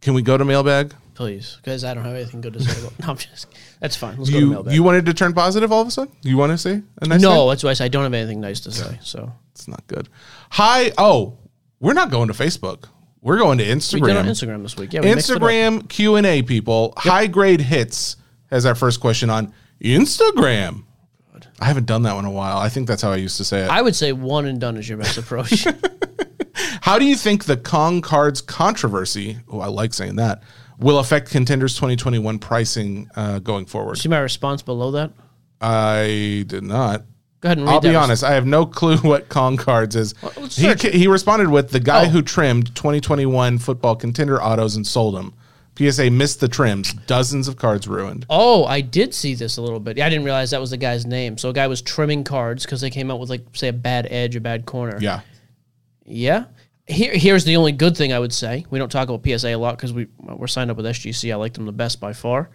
[0.00, 0.94] Can we go to mailbag?
[1.14, 2.98] Please, because I don't have anything good to say about.
[3.00, 3.46] No, I'm just.
[3.80, 4.16] That's fine.
[4.16, 4.72] Let's go to You mailbag.
[4.74, 6.14] you wanted to turn positive all of a sudden?
[6.22, 7.48] You want to say a nice no, thing?
[7.50, 8.98] that's why I, say I don't have anything nice to say.
[9.02, 10.08] So It's not good.
[10.52, 10.92] Hi.
[10.96, 11.36] Oh,
[11.78, 12.84] we're not going to Facebook.
[13.20, 14.30] We're going to we did on Instagram.
[14.30, 14.94] Instagram this week.
[14.94, 15.42] Yeah, we mixed it up.
[15.42, 16.94] Instagram Q and A people.
[16.96, 18.16] High grade hits
[18.50, 19.52] has our first question on
[19.82, 20.84] Instagram.
[21.60, 22.56] I haven't done that one in a while.
[22.58, 23.70] I think that's how I used to say it.
[23.70, 25.66] I would say one and done is your best approach.
[26.82, 29.38] how do you think the Kong cards controversy?
[29.50, 30.42] Oh, I like saying that.
[30.78, 33.98] Will affect contenders 2021 pricing uh, going forward.
[33.98, 35.12] See my response below that.
[35.60, 37.04] I did not.
[37.40, 38.24] Go ahead and read I'll be honest.
[38.24, 40.14] I have no clue what Kong cards is.
[40.36, 42.08] let's He, he responded with the guy Oh.
[42.08, 45.34] who trimmed 2021 football contender autos and sold them.
[45.80, 46.92] PSA missed the trims.
[46.92, 48.26] Dozens of cards ruined.
[48.28, 49.98] Oh, I did see this a little bit.
[49.98, 51.38] I didn't realize that was the guy's name.
[51.38, 54.06] So a guy was trimming cards because they came out with like say a bad
[54.10, 54.98] edge, a bad corner.
[55.00, 55.20] Yeah.
[56.04, 56.44] Yeah.
[56.86, 58.66] Here, here's the only good thing I would say.
[58.68, 61.32] We don't talk about PSA a lot because we we're signed up with SGC.
[61.32, 62.50] I like them the best by far.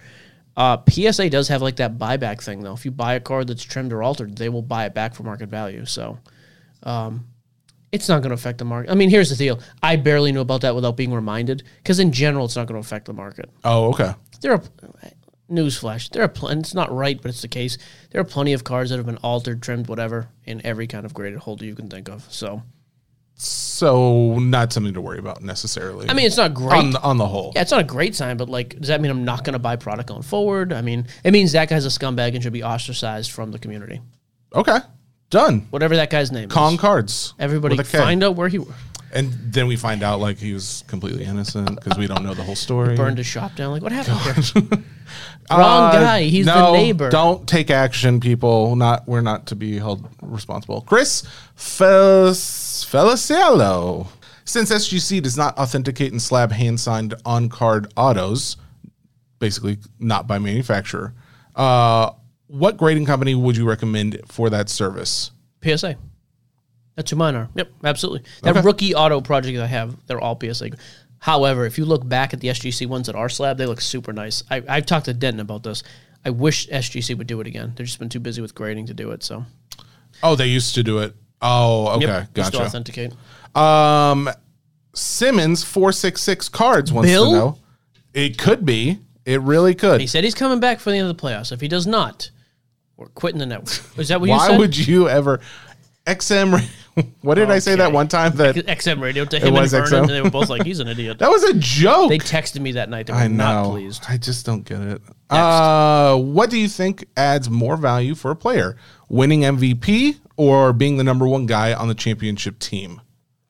[0.57, 2.73] Uh, PSA does have like that buyback thing though.
[2.73, 5.23] If you buy a card that's trimmed or altered, they will buy it back for
[5.23, 5.85] market value.
[5.85, 6.19] So,
[6.83, 7.27] um,
[7.95, 8.91] it's not going to affect the market.
[8.91, 9.59] I mean, here's the deal.
[9.81, 12.85] I barely knew about that without being reminded because in general, it's not going to
[12.85, 13.49] affect the market.
[13.63, 14.13] Oh, okay.
[14.41, 14.61] There are
[15.49, 16.09] newsflash.
[16.11, 17.77] There are pl- it's not right, but it's the case.
[18.11, 21.13] There are plenty of cards that have been altered, trimmed, whatever, in every kind of
[21.13, 22.25] graded holder you can think of.
[22.31, 22.63] So,
[23.35, 26.09] So not something to worry about necessarily.
[26.09, 26.77] I mean, it's not great.
[26.77, 27.51] on the, on the whole.
[27.55, 29.59] Yeah, it's not a great sign, but like, does that mean I'm not going to
[29.59, 30.73] buy product going forward?
[30.73, 34.01] I mean, it means that guy's a scumbag and should be ostracized from the community.
[34.53, 34.77] Okay.
[35.29, 35.67] Done.
[35.71, 36.53] Whatever that guy's name is.
[36.53, 36.79] Kong is.
[36.79, 37.33] cards.
[37.39, 37.97] Everybody with a K.
[37.97, 38.73] find out where he was.
[39.11, 42.43] And then we find out like he was completely innocent because we don't know the
[42.43, 42.95] whole story.
[42.97, 43.71] burned his shop down.
[43.71, 44.33] Like, what happened here?
[45.49, 46.23] Wrong Uh, guy.
[46.23, 47.09] He's no, the neighbor.
[47.09, 48.75] Don't take action, people.
[48.75, 50.81] Not we're not to be held responsible.
[50.81, 51.23] Chris
[51.55, 54.07] Fel- Feliciello.
[54.43, 58.57] Since SGC does not authenticate and slab hand signed on card autos,
[59.39, 61.13] basically not by manufacturer,
[61.55, 62.11] uh,
[62.47, 65.31] what grading company would you recommend for that service?
[65.63, 65.95] PSA.
[66.95, 67.49] That's who mine are.
[67.55, 68.23] Yep, absolutely.
[68.43, 68.61] That Okay.
[68.65, 70.71] rookie auto project I have, they're all PSA.
[71.19, 74.13] However, if you look back at the SGC ones that are slab, they look super
[74.13, 74.43] nice.
[74.49, 75.83] I, I've talked to Denton about this.
[76.23, 77.73] I wish SGC would do it again.
[77.75, 79.23] They've just been too busy with grading to do it.
[79.23, 79.45] So,
[80.23, 81.13] Oh, they used to do it.
[81.41, 82.67] Oh, okay, yep, just to gotcha.
[82.67, 83.13] authenticate.
[83.55, 84.29] Um,
[84.93, 87.25] Simmons four six six cards wants Bill?
[87.25, 87.57] to know.
[88.13, 88.99] It could be.
[89.25, 89.99] It really could.
[89.99, 91.51] He said he's coming back for the end of the playoffs.
[91.51, 92.29] If he does not,
[92.97, 93.97] we're quitting the network.
[93.99, 94.51] Is that what you Why said?
[94.53, 95.39] Why would you ever?
[96.05, 96.63] XM.
[97.23, 98.37] What did I say that one time?
[98.37, 99.99] That XM radio to him and was Vernon, XM?
[100.03, 102.07] and they were both like, "He's an idiot." that was a joke.
[102.07, 103.07] They texted me that night.
[103.07, 103.71] They were I not know.
[103.71, 104.05] pleased.
[104.07, 105.01] I just don't get it.
[105.29, 108.77] Uh, what do you think adds more value for a player?
[109.09, 113.01] Winning MVP or being the number one guy on the championship team?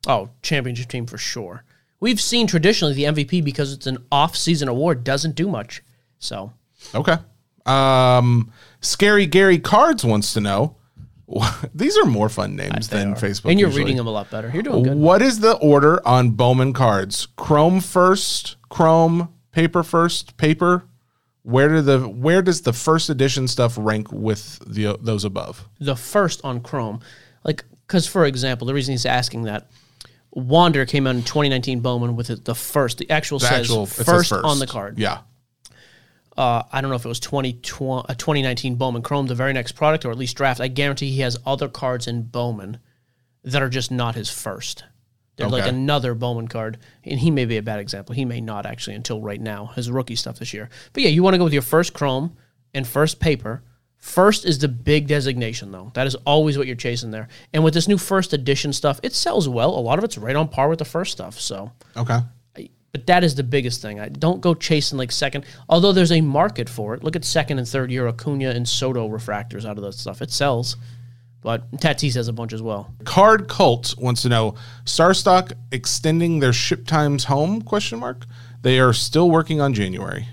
[0.07, 1.63] Oh, championship team for sure.
[1.99, 5.83] We've seen traditionally the MVP because it's an off-season award doesn't do much.
[6.17, 6.51] So
[6.95, 7.17] Okay.
[7.67, 8.51] Um,
[8.85, 10.77] Scary Gary Cards wants to know.
[11.73, 13.15] These are more fun names than are.
[13.15, 13.49] Facebook.
[13.49, 13.83] and you're usually.
[13.83, 14.51] reading them a lot better.
[14.53, 14.97] You're doing good.
[14.97, 17.27] What is the order on Bowman cards?
[17.35, 20.85] Chrome first, Chrome, paper first, paper.
[21.41, 25.67] Where do the where does the first edition stuff rank with the those above?
[25.79, 27.01] The first on Chrome,
[27.43, 29.67] like because for example, the reason he's asking that.
[30.31, 32.97] Wander came out in 2019 Bowman with it, the first.
[32.97, 34.99] The actual The says actual says first, on the card.
[34.99, 35.19] Yeah.
[36.37, 39.73] Uh, I don't know if it was 2020, uh, 2019 Bowman Chrome, the very next
[39.73, 40.59] product, or at least draft.
[40.59, 42.79] I guarantee he has other cards in Bowman
[43.43, 44.83] that are just not his first.
[45.37, 48.15] They're like another Bowman card, and he may be a bad example.
[48.15, 50.69] He may not actually until right now, his rookie stuff this year.
[50.93, 52.37] But yeah, you want to go with your first Chrome
[52.73, 53.61] and first paper.
[53.97, 55.91] First is the big designation, though.
[55.95, 57.27] That is always what you're chasing there.
[57.53, 59.71] And with this new first edition stuff, it sells well.
[59.71, 61.39] A lot of it's right on par with the first stuff.
[61.39, 62.19] So Okay.
[62.95, 63.99] But that is the biggest thing.
[63.99, 67.03] I don't go chasing like second, although there's a market for it.
[67.03, 70.21] Look at second and third year Acuna and Soto refractors out of that stuff.
[70.21, 70.77] It sells.
[71.41, 72.93] But Tatis has a bunch as well.
[73.03, 77.61] Card Cult wants to know Starstock extending their ship times home?
[77.63, 78.25] Question mark.
[78.61, 80.25] They are still working on January.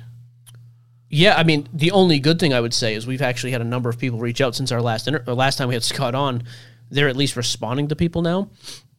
[1.11, 3.65] Yeah, I mean, the only good thing I would say is we've actually had a
[3.65, 6.15] number of people reach out since our last inter- or last time we had Scott
[6.15, 6.45] on.
[6.93, 8.51] They're at least responding to people now.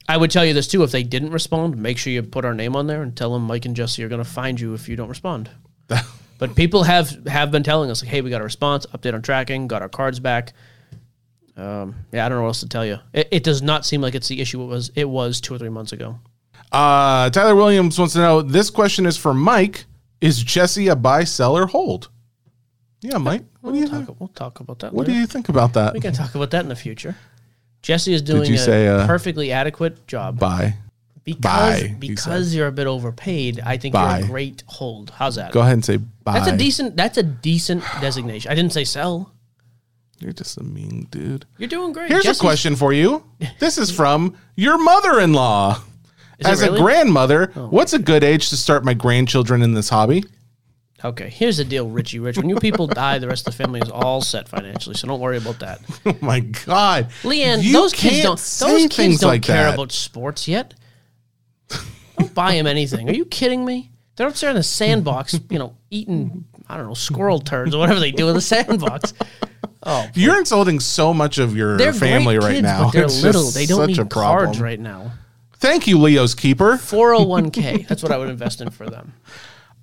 [0.07, 2.53] I would tell you this too: if they didn't respond, make sure you put our
[2.53, 4.89] name on there and tell them Mike and Jesse are going to find you if
[4.89, 5.49] you don't respond.
[6.39, 9.21] but people have have been telling us like, "Hey, we got a response, update on
[9.21, 10.53] tracking, got our cards back."
[11.55, 12.97] Um, yeah, I don't know what else to tell you.
[13.13, 15.57] It, it does not seem like it's the issue it was it was two or
[15.59, 16.19] three months ago.
[16.71, 19.85] Uh, Tyler Williams wants to know this question is for Mike.
[20.19, 22.09] Is Jesse a buy, sell, or hold?
[23.01, 23.43] Yeah, Mike.
[23.61, 24.07] What do you We'll think?
[24.07, 24.93] talk, we'll talk about that.
[24.93, 25.93] What do you think about that?
[25.93, 27.15] We can talk about that in the future.
[27.83, 30.39] Jesse is doing you a say, uh, perfectly adequate job.
[30.39, 30.75] Buy.
[31.25, 35.09] Because Buy, because you're a bit overpaid, I think you're a great hold.
[35.11, 35.53] How's that?
[35.53, 36.33] Go ahead and say buy.
[36.33, 36.97] That's a decent.
[36.97, 38.51] That's a decent designation.
[38.51, 39.31] I didn't say sell.
[40.19, 41.45] You're just a mean dude.
[41.57, 42.09] You're doing great.
[42.09, 43.23] Here's Jesse's- a question for you.
[43.59, 45.81] This is from your mother-in-law.
[46.39, 46.77] Is As really?
[46.77, 46.81] Oh.
[46.81, 50.23] a grandmother, what's a good age to start my grandchildren in this hobby?
[51.05, 52.37] Okay, here's the deal, Richie Rich.
[52.37, 55.19] When you people die, the rest of the family is all set financially, so don't
[55.19, 55.81] worry about that.
[56.05, 58.39] Oh my god, Leanne, You those kids can't don't.
[58.39, 59.73] say Those kids things don't like care that.
[59.73, 60.73] about sports yet.
[62.17, 63.09] don't buy them anything.
[63.09, 63.91] Are you kidding me?
[64.15, 67.79] They're up there in the sandbox, you know, eating I don't know squirrel turds or
[67.79, 69.13] whatever they do in the sandbox.
[69.85, 72.83] Oh, You're insulting so much of your they're family great right kids, now.
[72.85, 73.49] but they're It's just little.
[73.51, 74.63] They don't such a need cards problem.
[74.63, 75.11] right now.
[75.57, 76.73] Thank you, Leo's keeper.
[76.77, 77.87] 401k.
[77.87, 79.13] That's what I would invest in for them.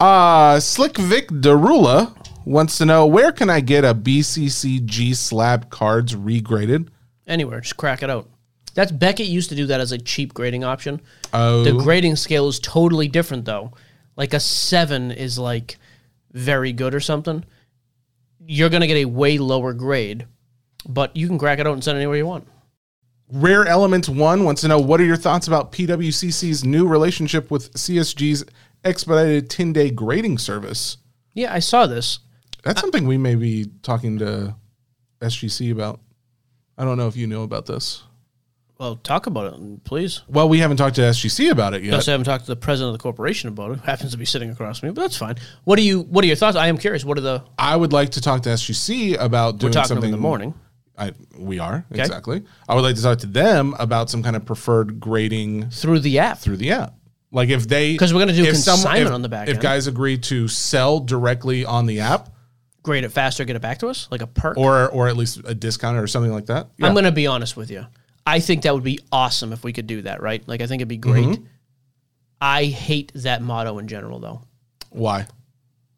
[0.00, 6.14] Uh, Slick Vic Darula wants to know where can I get a BCCG slab cards
[6.14, 6.88] regraded?
[7.26, 8.28] Anywhere, just crack it out.
[8.74, 11.02] That's Beckett used to do that as a cheap grading option.
[11.34, 13.72] Oh, The grading scale is totally different though.
[14.16, 15.76] Like a seven is like
[16.32, 17.44] very good or something.
[18.46, 20.26] You're gonna get a way lower grade,
[20.88, 22.48] but you can crack it out and send it anywhere you want.
[23.32, 27.72] Rare Elements One wants to know what are your thoughts about PWCC's new relationship with
[27.74, 28.44] CSG's
[28.84, 30.98] expedited 10 day grading service?
[31.34, 32.20] Yeah, I saw this.
[32.64, 34.54] That's something we may be talking to
[35.20, 36.00] SGC about.
[36.76, 38.02] I don't know if you know about this.
[38.78, 40.22] Well, talk about it, please.
[40.26, 41.92] Well, we haven't talked to SGC about it yet.
[41.92, 43.78] Yes, I haven't talked to the president of the corporation about it.
[43.78, 45.36] Who happens to be sitting across from me, but that's fine.
[45.64, 46.00] What are you?
[46.00, 46.56] What are your thoughts?
[46.56, 47.04] I am curious.
[47.04, 47.44] What are the?
[47.58, 50.12] I would like to talk to SGC about doing We're talking to them something in
[50.12, 50.54] the morning.
[50.96, 52.42] I, we are exactly.
[52.68, 56.18] I would like to talk to them about some kind of preferred grading through the
[56.18, 56.38] app.
[56.38, 56.94] through the app.
[57.32, 59.62] Like if they because we're gonna do consignment if- on the back If end.
[59.62, 62.30] guys agree to sell directly on the app,
[62.82, 64.56] Grade it faster, get it back to us, like a perk.
[64.56, 66.68] or or at least a discount or something like that.
[66.78, 66.86] Yeah.
[66.86, 67.86] I'm going to be honest with you.
[68.26, 70.42] I think that would be awesome if we could do that, right?
[70.48, 71.26] Like, I think it'd be great.
[71.26, 71.44] Mm-hmm.
[72.40, 74.42] I hate that motto in general, though.
[74.90, 75.26] Why?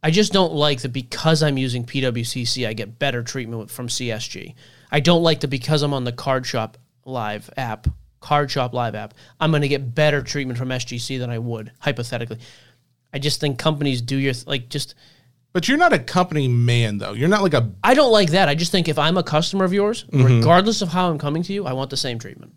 [0.03, 4.55] I just don't like that because I'm using PWCC, I get better treatment from CSG.
[4.91, 7.87] I don't like that because I'm on the Card Shop Live app,
[8.23, 11.73] Card Shop Live app, I'm going to get better treatment from SGC than I would,
[11.81, 12.39] hypothetically.
[13.13, 14.95] I just think companies do your, th- like, just,
[15.53, 17.13] But you're not a company man though.
[17.13, 18.49] You're not like a I don't like that.
[18.49, 20.39] I just think if I'm a customer of yours, Mm-hmm.
[20.39, 22.55] regardless of how I'm coming to you, I want the same treatment.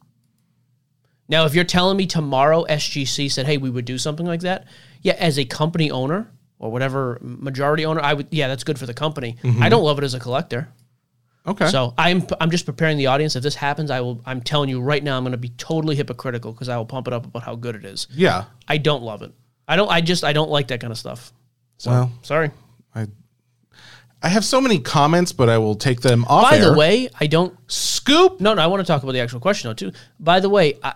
[1.27, 4.67] Now, if you're telling me tomorrow SGC said, "Hey, we would do something like that,"
[5.01, 8.27] yeah, as a company owner or whatever majority owner, I would.
[8.29, 9.35] Yeah, that's good for the company.
[9.43, 9.63] Mm-hmm.
[9.63, 10.69] I don't love it as a collector.
[11.47, 11.67] Okay.
[11.67, 13.35] So I'm I'm just preparing the audience.
[13.35, 14.21] If this happens, I will.
[14.25, 17.07] I'm telling you right now, I'm going to be totally hypocritical because I will pump
[17.07, 18.07] it up about how good it is.
[18.13, 18.45] yeah.
[18.67, 19.31] I don't love it.
[19.67, 19.89] I don't.
[19.89, 21.31] I just I don't like that kind of stuff.
[21.77, 22.51] So Well, sorry.
[22.93, 23.07] I
[24.21, 26.49] I have so many comments, but I will take them off.
[26.49, 28.39] By the way, I don't Scoop.
[28.41, 29.91] No, no, I want to talk about the actual question though too.
[30.19, 30.95] By the way, I,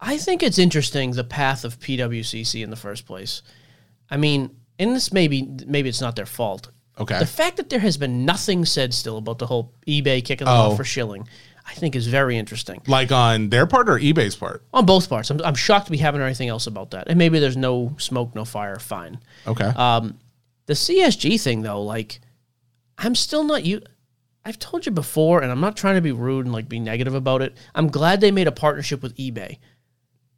[0.00, 3.42] I think it's interesting the path of PWCC in the first place.
[4.10, 6.70] I mean, and this maybe maybe it's not their fault.
[6.98, 7.18] Okay.
[7.18, 10.48] The fact that there has been nothing said still about the whole eBay kicking them
[10.54, 10.70] Oh.
[10.72, 11.26] off for shilling,
[11.66, 14.62] I think is very interesting Like on their part or eBay's part?
[14.74, 15.30] on both parts.
[15.30, 17.08] I'm, I'm shocked we haven't heard anything else about that.
[17.08, 18.78] And maybe there's no smoke, no fire.
[18.78, 19.20] Fine.
[19.46, 19.64] Okay.
[19.64, 20.18] Um,
[20.66, 22.20] the CSG thing though, like,
[22.98, 23.80] I'm still not you.
[24.44, 27.14] I've told you before, and I'm not trying to be rude and like be negative
[27.14, 27.56] about it.
[27.74, 29.58] I'm glad they made a partnership with eBay.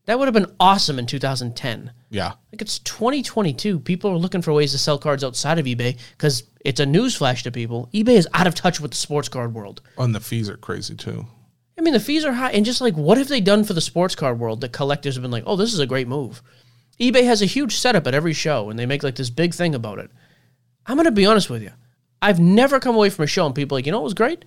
[0.06, 1.92] That would have been awesome in 2010.
[2.10, 2.32] yeah.
[2.52, 3.78] Like it's 2022.
[3.80, 7.42] People are looking for ways to sell cards outside of eBay because it's a newsflash
[7.44, 7.88] to people.
[7.94, 9.80] eBay is out of touch with the sports card world.
[9.98, 11.26] And the fees are crazy too.
[11.78, 13.80] I mean, the fees are high, and just like, what have they done for the
[13.80, 16.42] sports card world that collectors have been like, oh, this is a great move?
[17.00, 19.74] eBay has a huge setup at every show, and they make like this big thing
[19.74, 20.10] about it.
[20.86, 21.70] I'm gonna be honest with you.
[22.20, 24.14] I've never come away from a show and people are like, you know, what was
[24.14, 24.44] great.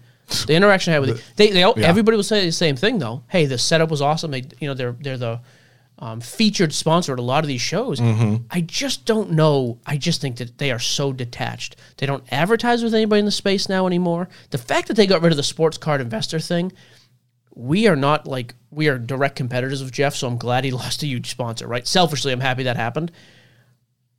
[0.47, 1.23] The interaction I had with you.
[1.35, 1.87] They, they, all Yeah.
[1.87, 3.23] everybody will say the same thing though.
[3.27, 4.31] Hey, the setup was awesome.
[4.31, 5.39] They, you know, they're they're the
[5.99, 8.01] um, featured sponsor at a lot of these shows.
[8.01, 9.79] I just don't know.
[9.85, 11.77] I just think that they are so detached.
[11.97, 14.27] They don't advertise with anybody in the space now anymore.
[14.49, 16.73] The fact that they got rid of the sports card investor thing,
[17.53, 21.01] we are not like we are direct competitors of Jeff, so I'm glad he lost
[21.03, 21.87] a huge sponsor, right?
[21.87, 23.11] Selfishly, I'm happy that happened.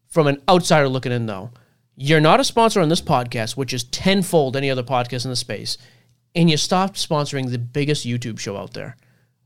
[0.08, 1.50] From an outsider looking in, though,
[1.94, 5.36] you're not a sponsor on this podcast, which is tenfold any other podcast in the
[5.36, 5.76] space,
[6.36, 8.96] and you stop sponsoring the biggest YouTube show out there.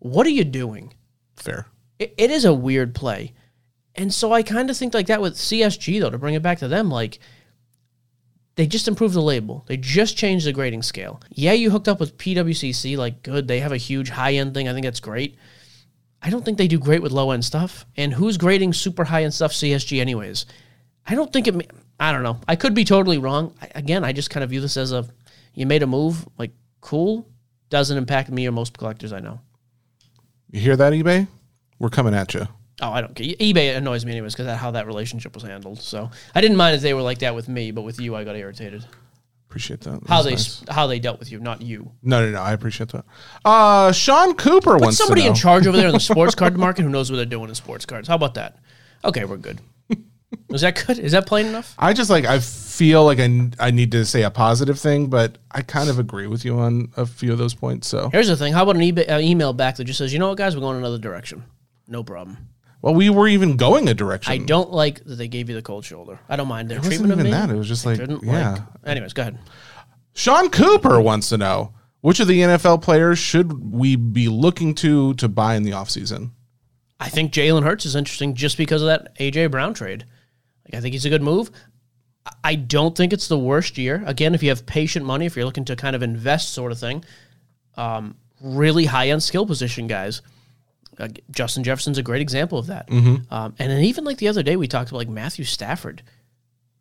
[0.00, 0.92] What are you doing?
[1.36, 1.66] Fair.
[1.98, 3.32] It, it is a weird play.
[3.94, 6.58] And so I kind of think like that with CSG, though, to bring it back
[6.58, 7.20] to them, like
[8.56, 9.64] they just improved the label.
[9.68, 11.20] They just changed the grading scale.
[11.30, 13.46] Yeah, you hooked up with PWCC, like good.
[13.46, 14.68] They have a huge high end thing.
[14.68, 15.36] I think that's great.
[16.22, 17.86] I don't think they do great with low end stuff.
[17.96, 20.46] And who's grading super high end stuff CSG anyways?
[21.06, 21.70] I don't think it.
[21.98, 22.40] I don't know.
[22.48, 23.54] I could be totally wrong.
[23.62, 25.06] I, again, I just kind of view this as a
[25.54, 27.26] you made a move, like cool.
[27.68, 29.40] Doesn't impact me or most collectors I know.
[30.50, 31.28] You hear that, eBay?
[31.78, 32.46] We're coming at you.
[32.82, 33.26] Oh, I don't care.
[33.26, 35.80] eBay annoys me anyways because of how that relationship was handled.
[35.80, 38.24] So I didn't mind if they were like that with me, but with you, I
[38.24, 38.84] got irritated.
[39.48, 40.00] Appreciate that.
[40.06, 40.62] How they nice.
[40.68, 41.90] how they dealt with you, not you.
[42.02, 42.40] No, no, no.
[42.40, 43.04] I appreciate that.
[43.44, 46.82] Uh, Sean Cooper Put wants somebody in charge over there in the sports card market
[46.82, 48.06] who knows what they're doing in sports cards.
[48.06, 48.58] How about that?
[49.04, 49.60] Okay, we're good.
[50.50, 50.98] Is that good?
[50.98, 51.74] Is that plain enough?
[51.78, 55.38] I just like I feel like I, I need to say a positive thing, but
[55.50, 57.88] I kind of agree with you on a few of those points.
[57.88, 58.52] So, Here's the thing.
[58.52, 60.60] How about an eBay, uh, email back that just says, you know what, guys, we're
[60.62, 61.44] going another direction.
[61.88, 62.38] No problem.
[62.82, 64.32] well, we were even going a direction.
[64.32, 66.18] I don't like that they gave you the cold shoulder.
[66.28, 67.36] I don't mind their It wasn't treatment of even me.
[67.46, 67.50] that.
[67.50, 68.52] It was just like, didn't yeah.
[68.52, 69.38] like- Anyways, go ahead.
[70.14, 75.14] Sean Cooper wants to know which of the NFL players should we be looking to
[75.14, 76.30] to buy in the offseason?
[76.98, 80.04] I think Jalen Hurts is interesting just because of that AJ Brown trade.
[80.74, 81.50] I think he's a good move.
[82.44, 84.02] I- don't think it's the worst year.
[84.06, 86.78] Again, if you have patient money, if you're looking to kind of invest, sort of
[86.78, 87.04] thing,
[87.76, 90.22] um, really high end skill position guys.
[90.98, 92.88] Uh, Justin Jefferson's a great example of that.
[93.30, 96.02] Um, and then even like the other day, we talked about like Matthew Stafford.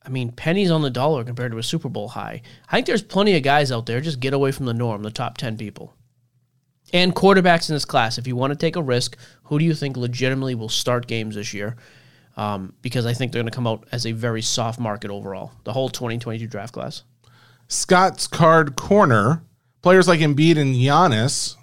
[0.06, 2.42] I mean, pennies on the dollar compared to a Super Bowl high.
[2.70, 4.02] I think there's plenty of guys out there.
[4.02, 5.94] Just get away from the norm, the top 10 people.
[6.92, 9.74] And quarterbacks in this class, if you want to take a risk, who do you
[9.76, 11.76] think legitimately will start games this year?
[12.40, 15.52] Um, because I think they're going to come out as a very soft market overall,
[15.66, 17.04] the whole 2022 draft class.
[17.68, 19.44] Scott's card corner
[19.82, 21.58] players like Embiid and Giannis.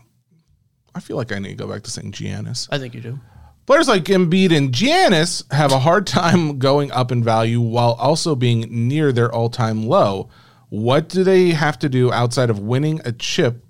[0.95, 2.69] I feel like I need to go back to saying Giannis.
[2.71, 3.19] I think you do.
[3.65, 8.35] Players like Embiid and Giannis have a hard time going up in value while also
[8.35, 10.29] being near their all-time low.
[10.69, 13.65] What do they have to do outside of winning a chip?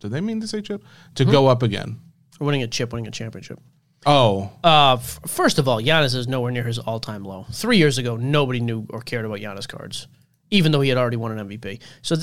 [0.00, 0.82] Do they mean to say chip
[1.14, 2.00] to go up again?
[2.40, 3.60] Winning a chip, winning a championship.
[4.04, 7.46] Oh, Uh, f- first of all, Giannis is nowhere near his all-time low.
[7.52, 10.08] Three years ago, nobody knew or cared about Giannis cards,
[10.50, 11.80] even though he had already won an MVP.
[12.02, 12.16] So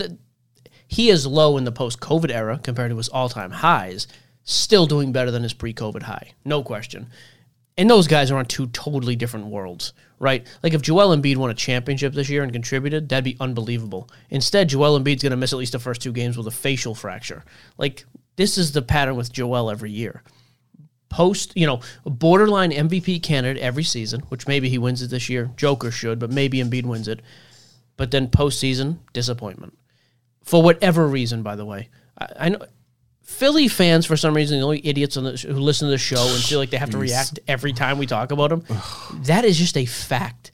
[0.88, 4.08] he is low in the post-COVID era compared to his all-time highs.
[4.44, 7.08] Still doing better than his pre-COVID high, no question.
[7.78, 10.46] And those guys are on two totally different worlds, right?
[10.64, 14.10] Like if Joel Embiid won a championship this year and contributed, that'd be unbelievable.
[14.30, 16.94] Instead, Joel Embiid's going to miss at least the first two games with a facial
[16.94, 17.46] fracture.
[17.78, 18.06] Like
[18.36, 20.24] this is the pattern with Joel every year
[21.10, 25.52] post, you know, borderline MVP candidate every season, which maybe he wins it this year.
[25.58, 27.22] Joker should, but maybe Embiid wins it.
[27.98, 29.78] But then postseason, disappointment.
[30.44, 31.90] For whatever reason, by the way.
[32.18, 32.60] I, I know
[33.30, 36.26] Philly fans, for some reason, the only idiots on the, who listen to the show
[36.28, 38.64] and feel like they have to react every time we talk about him.
[39.24, 40.52] that is just a fact.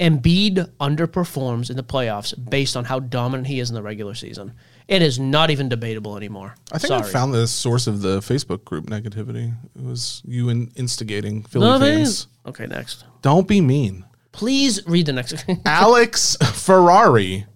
[0.00, 4.54] Embiid underperforms in the playoffs based on how dominant he is in the regular season.
[4.88, 6.54] It is not even debatable anymore.
[6.70, 7.02] I think Sorry.
[7.02, 9.52] I found the source of the Facebook group negativity.
[9.74, 12.28] It was you in instigating Philly fans.
[12.46, 13.04] Okay, next.
[13.22, 14.04] Don't be mean.
[14.30, 15.44] Please read the next.
[15.64, 17.46] Alex Ferrari.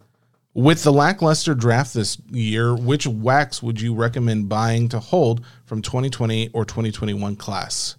[0.52, 5.80] With the lackluster draft this year, which wax would you recommend buying to hold from
[5.80, 7.94] 2020 or 2021 class?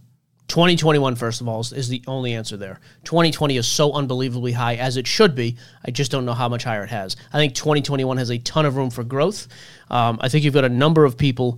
[0.51, 2.81] 2021, first of all, is, is the only answer there.
[3.05, 5.55] 2020 is so unbelievably high as it should be.
[5.85, 7.15] I just don't know how much higher it has.
[7.31, 9.47] I think 2021 has a ton of room for growth.
[9.89, 11.57] Um, I think you've got a number of people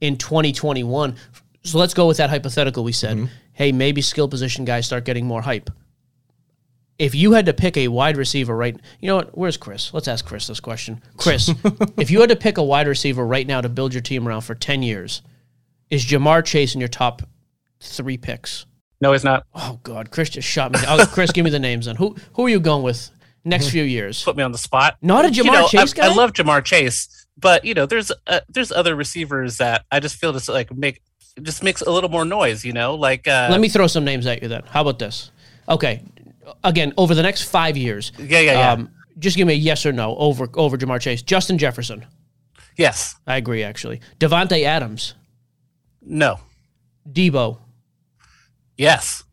[0.00, 1.14] in 2021.
[1.62, 3.30] So let's go with that hypothetical we said.
[3.52, 5.70] Hey, maybe skill position guys start getting more hype.
[6.98, 9.38] If you had to pick a wide receiver right, you know what?
[9.38, 9.94] Where's Chris?
[9.94, 11.00] Let's ask Chris this question.
[11.16, 11.48] Chris,
[11.96, 14.40] if you had to pick a wide receiver right now to build your team around
[14.40, 15.22] for 10 years,
[15.90, 17.22] is Ja'Marr Chase in your top
[17.82, 18.66] three picks?
[19.00, 19.44] No, he's not.
[19.54, 20.78] Oh God, Chris just shot me.
[20.86, 21.96] Oh, Chris, give me the names then.
[21.96, 23.10] Who who are you going with
[23.44, 24.22] next few years?
[24.22, 24.96] Put me on the spot.
[25.02, 26.12] Not a You Ja'Marr know, Chase I, guy.
[26.12, 30.16] I love Ja'Marr Chase, but you know, there's uh, there's other receivers that I just
[30.16, 31.02] feel just like make
[31.42, 32.64] just makes a little more noise.
[32.64, 34.62] You know, like uh, Let me throw some names at you then.
[34.66, 35.32] How about this?
[35.68, 36.02] Okay,
[36.62, 38.72] again, over the next five years, yeah, yeah, yeah.
[38.72, 41.22] um, just give me a yes or no over over Ja'Marr Chase.
[41.22, 42.06] Justin Jefferson,
[42.76, 44.00] yes, I agree actually.
[44.20, 45.14] Davante Adams,
[46.00, 46.38] no,
[47.10, 47.58] Deebo,
[48.82, 49.24] yes,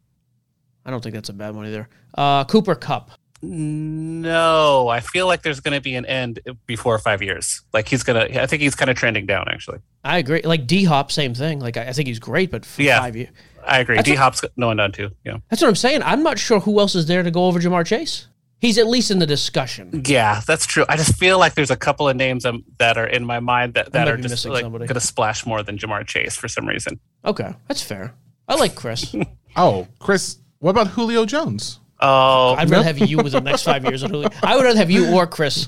[0.86, 1.88] I don't think that's a bad one either.
[2.16, 7.22] Uh, Cooper Kupp, No, I feel like there's going to be an end before five
[7.22, 7.62] years.
[7.74, 9.48] Like he's gonna, I think he's kind of trending down.
[9.50, 10.42] Actually, I agree.
[10.44, 11.60] Like D Hop, same thing.
[11.60, 13.00] Like I, I think he's great, but for Yeah.
[13.00, 13.30] five years.
[13.66, 14.02] I agree.
[14.02, 15.12] D Hop's going down too.
[15.26, 16.02] Yeah, That's what I'm saying.
[16.04, 18.28] I'm not sure who else is there to go over Ja'Marr Chase.
[18.62, 20.04] He's at least in the discussion.
[20.06, 20.84] yeah, that's true.
[20.90, 23.74] I just feel like there's a couple of names um, that are in my mind
[23.76, 27.00] that, that are just like going to splash more than Ja'Marr Chase for some reason.
[27.24, 28.14] Okay, that's fair.
[28.50, 29.16] I like Chris.
[29.56, 31.80] Oh, Chris, what about Julio Jones?
[32.00, 34.02] Oh, I'd rather have you with the next five years.
[34.02, 34.30] Than Julio.
[34.44, 35.68] I would rather have you or Chris.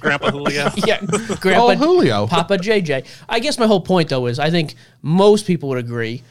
[0.00, 0.70] Grandpa Julio.
[0.86, 2.26] Yeah, Oh, Grandpa Julio.
[2.26, 3.06] Papa JJ.
[3.28, 6.22] I guess my whole point though is I think most people would agree.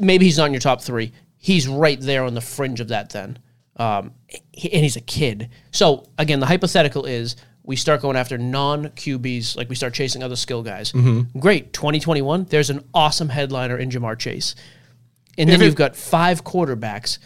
[0.00, 1.12] Maybe he's not in your top three.
[1.38, 3.10] He's right there on the fringe of that.
[3.10, 3.38] Then,
[3.76, 4.12] um,
[4.52, 5.50] he- and he's a kid.
[5.72, 10.22] So again, the hypothetical is we start going after non QBs, like we start chasing
[10.22, 10.92] other skill guys.
[11.38, 12.44] Great, 2021.
[12.48, 14.54] There's an awesome headliner in Ja'Marr Chase,
[15.38, 17.18] and then it- you've got five quarterbacks.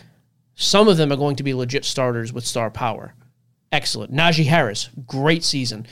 [0.55, 3.15] Some of them are going to be legit starters with star power.
[3.73, 4.13] Excellent.
[4.13, 5.87] Najee Harris, great season.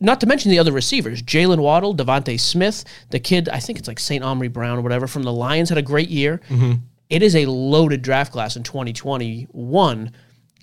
[0.00, 1.22] Not to mention the other receivers.
[1.22, 4.22] Jaylen Waddle, DeVonta Smith, the kid, I think it's like St.
[4.22, 6.40] Omri Brown or whatever, from the Lions had a great year.
[6.50, 6.72] Mm-hmm.
[7.08, 10.12] It is a loaded draft class in 2021,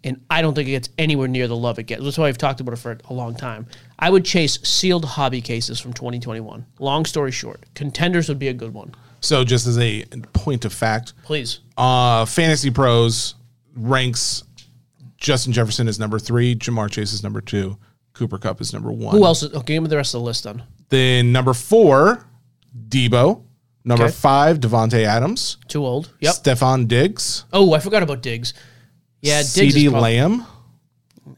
[0.03, 2.03] and I don't think it gets anywhere near the love it gets.
[2.03, 3.65] That's why I've talked about it for a long time.
[3.97, 6.65] I would chase sealed hobby cases from 2021.
[6.79, 8.93] Long story short, contenders would be a good one.
[9.19, 11.59] So, just as a point of fact, Please.
[11.77, 13.35] uh, Fantasy Pros
[13.75, 14.43] ranks
[15.17, 17.77] Justin Jefferson as number three, Ja'Marr Chase is number two,
[18.13, 19.15] Cooper Kupp is number one.
[19.15, 19.43] Who else?
[19.43, 20.63] Is, okay, give me the rest of the list then.
[20.89, 22.25] Then number four,
[22.89, 23.43] Deebo.
[23.83, 24.11] Number Okay.
[24.13, 25.57] five, Davante Adams.
[25.69, 26.11] Too old.
[26.19, 26.35] Yep.
[26.35, 27.45] Stefon Diggs.
[27.53, 28.53] Oh, I forgot about Diggs.
[29.21, 30.45] Yeah, Diggs CeeDee is Lamb.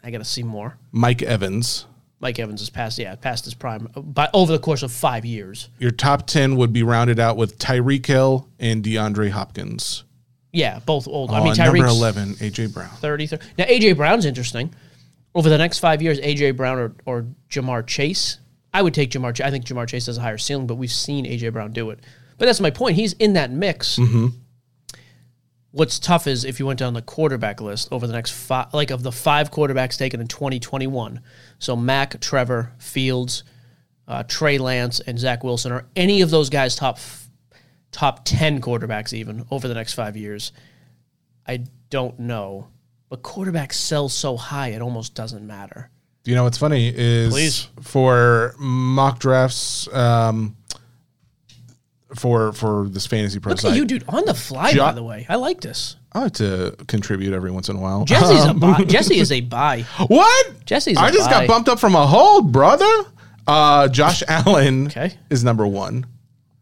[0.03, 0.77] I got to see more.
[0.91, 1.85] Mike Evans.
[2.19, 5.69] Mike Evans is past, yeah, past his prime, but over the course of five years.
[5.79, 10.03] Your top 10 would be rounded out with Tyreek Hill and DeAndre Hopkins.
[10.51, 11.31] Yeah, both old.
[11.31, 12.89] I Uh, mean, number Tyreek's 11, AJ Brown.
[12.89, 13.45] 30, 30.
[13.57, 14.73] Now, AJ Brown's interesting.
[15.35, 18.39] Over the next five years, AJ Brown or, or Ja'Marr Chase.
[18.73, 19.39] I would take Ja'Marr.
[19.45, 21.99] I think Ja'Marr Chase has a higher ceiling, but we've seen AJ Brown do it.
[22.37, 22.95] But that's my point.
[22.95, 23.97] He's in that mix.
[23.97, 24.27] Mm-hmm.
[25.71, 28.89] What's tough is if you went down the quarterback list over the next five, like
[28.89, 31.21] of the five quarterbacks taken in 2021.
[31.59, 33.43] So Mac, Trevor, Fields,
[34.07, 35.71] uh, Trey Lance, and Zach Wilson.
[35.71, 37.29] Are any of those guys top f-
[37.91, 40.51] top 10 quarterbacks even over the next five years?
[41.47, 42.69] I don't know.
[43.09, 45.91] But quarterbacks sell so high, it almost doesn't matter.
[46.25, 47.67] You know what's funny is Please.
[47.81, 50.55] for mock drafts um,
[52.15, 53.71] for for this fantasy pro Look site.
[53.71, 55.25] at you, dude, on the fly, Jo- by the way.
[55.29, 55.95] I like this.
[56.11, 58.03] I like to contribute every once in a while.
[58.05, 58.83] Jesse's a Um, buy.
[58.87, 59.81] Jesse is a buy.
[60.07, 60.65] What?
[60.65, 61.45] Jesse's a I just buy.
[61.45, 62.89] got bumped up from a hold, brother.
[63.45, 65.13] Uh, Josh Allen Okay.
[65.29, 66.05] is number one.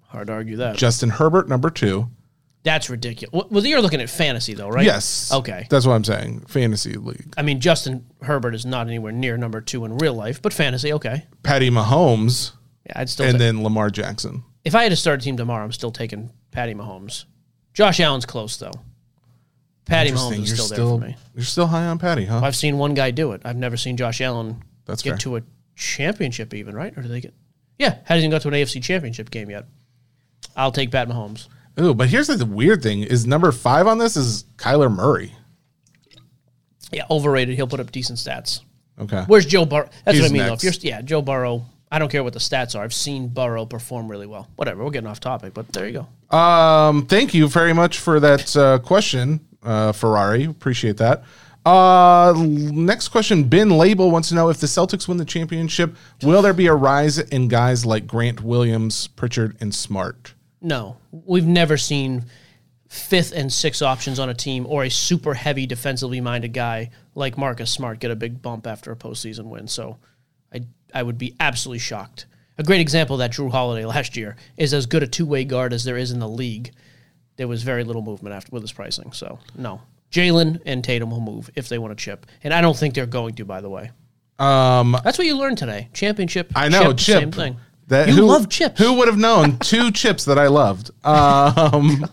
[0.08, 0.76] Hard to argue that.
[0.78, 2.10] Justin Herbert number two.
[2.64, 3.46] That's ridiculous.
[3.50, 4.84] Well, you're looking at fantasy, though, right?
[4.84, 5.32] Yes.
[5.32, 5.68] Okay.
[5.70, 6.42] That's what I'm saying.
[6.48, 7.34] Fantasy league.
[7.38, 10.92] I mean, Justin Herbert is not anywhere near number two in real life, but fantasy,
[10.94, 11.26] okay.
[11.44, 12.52] Patty Mahomes
[12.86, 13.26] Yeah, I'd still.
[13.28, 14.44] and then Lamar Jackson.
[14.68, 17.24] If I had to start a team tomorrow, I'm still taking Patty Mahomes.
[17.74, 18.74] Josh Allen's close though.
[19.86, 21.18] Patty Mahomes is You're still, there for me.
[21.36, 22.42] You're still high on Patty, huh?
[22.44, 23.42] I've seen one guy do it.
[23.46, 25.18] I've never seen Josh Allen That's get fair.
[25.20, 25.42] to a
[25.78, 26.96] championship, even right?
[26.98, 27.34] Or do they get?
[27.80, 29.66] Yeah, hasn't even got to an AFC championship game yet.
[30.58, 31.48] I'll take Pat Mahomes.
[31.80, 35.34] Ooh, but here's the weird thing: is number five on this is Kyler Murray.
[36.92, 37.56] Yeah, overrated.
[37.56, 38.62] He'll put up decent stats.
[39.00, 39.24] Okay.
[39.28, 39.90] Where's Joe Burrow?
[40.04, 40.48] That's He's what I mean.
[40.48, 40.64] next.
[40.64, 40.68] Though.
[40.68, 41.66] If you're, yeah, Joe Burrow.
[41.92, 42.84] I don't care what the stats are.
[42.84, 44.50] I've seen Burrow perform really well.
[44.56, 44.84] Whatever.
[44.84, 46.38] We're getting off topic, but there you go.
[46.38, 50.44] Um, thank you very much for that uh, question, uh, Ferrari.
[50.44, 51.24] Appreciate that.
[51.66, 53.44] Uh, next question.
[53.44, 56.74] Ben Label wants to know if the Celtics win the championship, will there be a
[56.74, 60.34] rise in guys like Grant Williams, Pritchard, and Smart?
[60.62, 62.26] No, we've never seen
[62.88, 67.38] fifth and sixth options on a team or a super heavy defensively minded guy like
[67.38, 69.68] Marcus Smart get a big bump after a postseason win.
[69.68, 69.98] So
[70.94, 72.26] I would be absolutely shocked.
[72.58, 75.74] A great example that Jrue Holiday last year is as good a two way guard
[75.74, 76.72] as there is in the league.
[77.36, 79.12] There was very little movement after with his pricing.
[79.12, 79.82] So no.
[80.12, 82.26] Jalen and Tatum will move if they want to chip.
[82.44, 83.92] And I don't think they're going to, by the way.
[84.40, 85.90] Um, That's what you learned today.
[85.94, 86.52] Championship.
[86.56, 87.20] I know chip, chip.
[87.20, 87.58] Same thing.
[87.88, 88.80] That You who, love chips.
[88.80, 90.92] Who would have known two chips that I loved?
[91.04, 92.06] Um,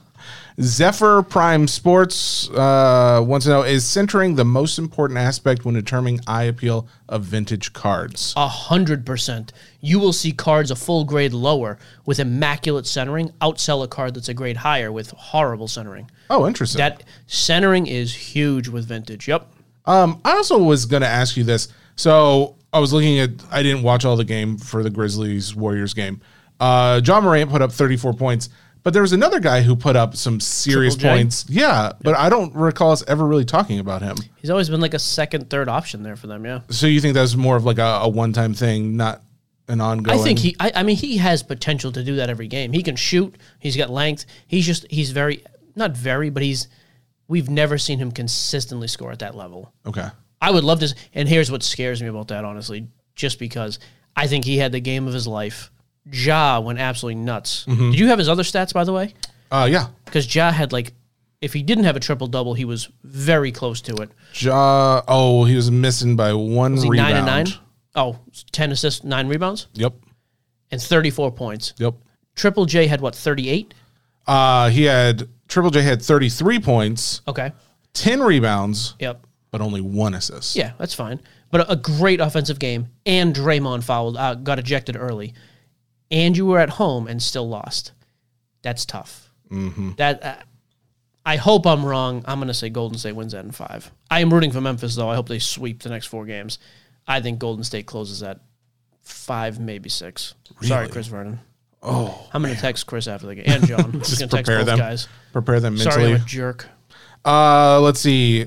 [0.61, 6.21] Zephyr Prime Sports uh, wants to know: Is centering the most important aspect when determining
[6.29, 8.33] eye appeal of vintage cards?
[8.37, 9.53] A hundred percent.
[9.81, 14.29] You will see cards a full grade lower with immaculate centering outsell a card that's
[14.29, 16.09] a grade higher with horrible centering.
[16.31, 16.79] Oh, interesting.
[16.79, 19.27] That centering is huge with vintage.
[19.27, 19.51] Yep.
[19.87, 21.69] Um, I also was going to ask you this.
[21.97, 23.31] So I was looking at.
[23.51, 26.21] I didn't watch all the game for the Grizzlies Warriors game.
[26.61, 28.49] Uh, Ja Morant put up 34 points,
[28.85, 31.47] But there was another guy who put up some serious points.
[31.49, 34.17] Yeah, but I don't recall us ever really talking about him.
[34.37, 36.45] He's always been like a second, third option there for them.
[36.45, 36.61] Yeah.
[36.69, 39.23] So you think that's more of like a, a one time thing, not
[39.69, 40.21] an ongoing?
[40.21, 40.55] I think he.
[40.61, 42.75] I, I mean, he has potential to do that every game.
[42.75, 43.35] He can shoot.
[43.59, 44.27] He's got length.
[44.47, 44.87] He's just.
[44.91, 45.43] He's very
[45.75, 46.69] not very, but he's.
[47.27, 49.73] We've never seen him consistently score at that level.
[49.87, 50.09] Okay.
[50.43, 50.95] I would love to.
[51.15, 53.79] And here's what scares me about that, honestly, just because
[54.15, 55.71] I think he had the game of his life.
[56.13, 57.65] Ja went absolutely nuts.
[57.65, 59.15] Did you have his other stats, by the way?
[59.51, 59.89] Uh, yeah.
[60.05, 60.93] Because Ja had like,
[61.41, 64.11] if he didn't have a triple double, he was very close to it.
[64.35, 65.03] Ja.
[65.09, 67.09] Oh, he was missing by one Was he rebound.
[67.15, 67.61] nine and nine?
[67.97, 68.19] Oh,
[68.53, 69.95] 10 assists, nine rebounds, Yep.
[70.73, 71.75] and 34 points.
[71.79, 71.95] Yep.
[72.35, 73.73] Triple J had what, 38?
[74.27, 77.53] Uh, he had Triple J had 33 points, Okay.
[77.93, 79.27] 10 rebounds, Yep.
[79.53, 80.57] but only one assist.
[80.57, 81.21] Yeah, that's fine.
[81.53, 85.35] But a, a great offensive game, and Draymond fouled, uh, got ejected early,
[86.15, 87.93] and you were at home and still lost.
[88.63, 89.31] That's tough.
[89.51, 89.93] Mm-hmm.
[89.97, 90.37] That uh,
[91.27, 92.25] I hope I'm wrong.
[92.27, 93.91] I'm going to say Golden State wins that in five.
[94.11, 95.11] I am rooting for Memphis though.
[95.11, 96.59] I hope they sweep the next four games.
[97.07, 98.41] I think Golden State closes at
[99.03, 100.35] five, maybe six.
[100.63, 101.41] Sorry, Chris Vernon.
[101.83, 103.93] Oh, I'm going to text Chris after the game and John.
[103.99, 104.79] Just going to text both them.
[104.79, 105.09] guys.
[105.33, 106.69] Prepare them Sorry, I'm a jerk.
[107.25, 108.47] Uh, let's see.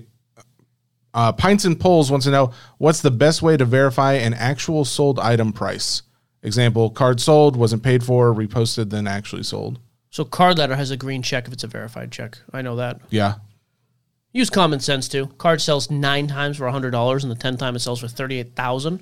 [1.14, 4.86] Uh, Pints and Polls wants to know what's the best way to verify an actual
[4.86, 6.04] sold item price.
[6.48, 9.80] Example: card sold, wasn't paid for, reposted, then actually sold.
[10.10, 12.40] So Card Ladder has a green check if it's a verified check.
[12.52, 13.02] I know that.
[13.10, 13.36] Yeah,
[14.38, 15.28] Use common sense too.
[15.40, 18.38] Card sells nine times for hundred dollars, and the ten time it sells for thirty
[18.40, 19.00] eight thousand.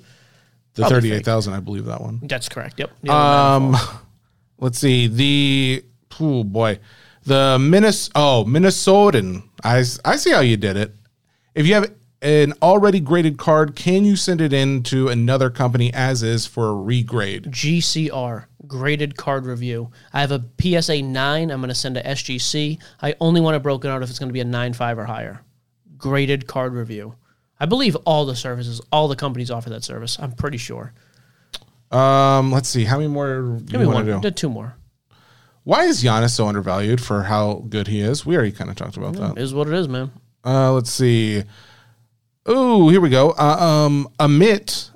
[0.75, 2.19] the Probably thirty-eight thousand, I believe that one.
[2.23, 2.79] That's correct.
[2.79, 2.91] Yep.
[3.01, 3.75] The Um,
[4.59, 5.83] let's see the
[6.21, 6.79] oh boy,
[7.23, 9.43] the Minnes oh Minnesotan.
[9.63, 10.93] I I see how you did it.
[11.53, 11.91] If you have
[12.25, 16.71] an already graded card, can you send it in to another company as is for
[16.71, 17.47] a regrade?
[17.47, 19.91] GCR graded card review.
[20.11, 21.51] I have a PSA nine.
[21.51, 22.81] I'm going to send to SGC.
[23.01, 25.05] I only want it broken out if it's going to be a nine five or
[25.05, 25.41] higher.
[25.97, 27.15] Graded card review.
[27.59, 30.17] I believe all the services, all the companies offer that service.
[30.19, 30.93] I'm pretty sure.
[31.91, 34.21] Um, let's see how many more Give me want one.
[34.21, 34.31] to do.
[34.31, 34.75] Two more.
[35.63, 38.25] Why is Giannis so undervalued for how good he is?
[38.25, 39.37] We already kind of talked about that.
[39.37, 40.11] Is what it is, man.
[40.43, 41.43] Uh, let's see.
[42.45, 43.31] Oh, here we go.
[43.31, 44.91] Uh, um, Amit.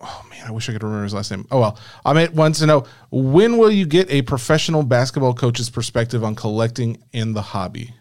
[0.00, 1.46] Oh man, I wish I could remember his last name.
[1.50, 6.22] Oh well, Amit wants to know when will you get a professional basketball coach's perspective
[6.22, 7.94] on collecting in the hobby?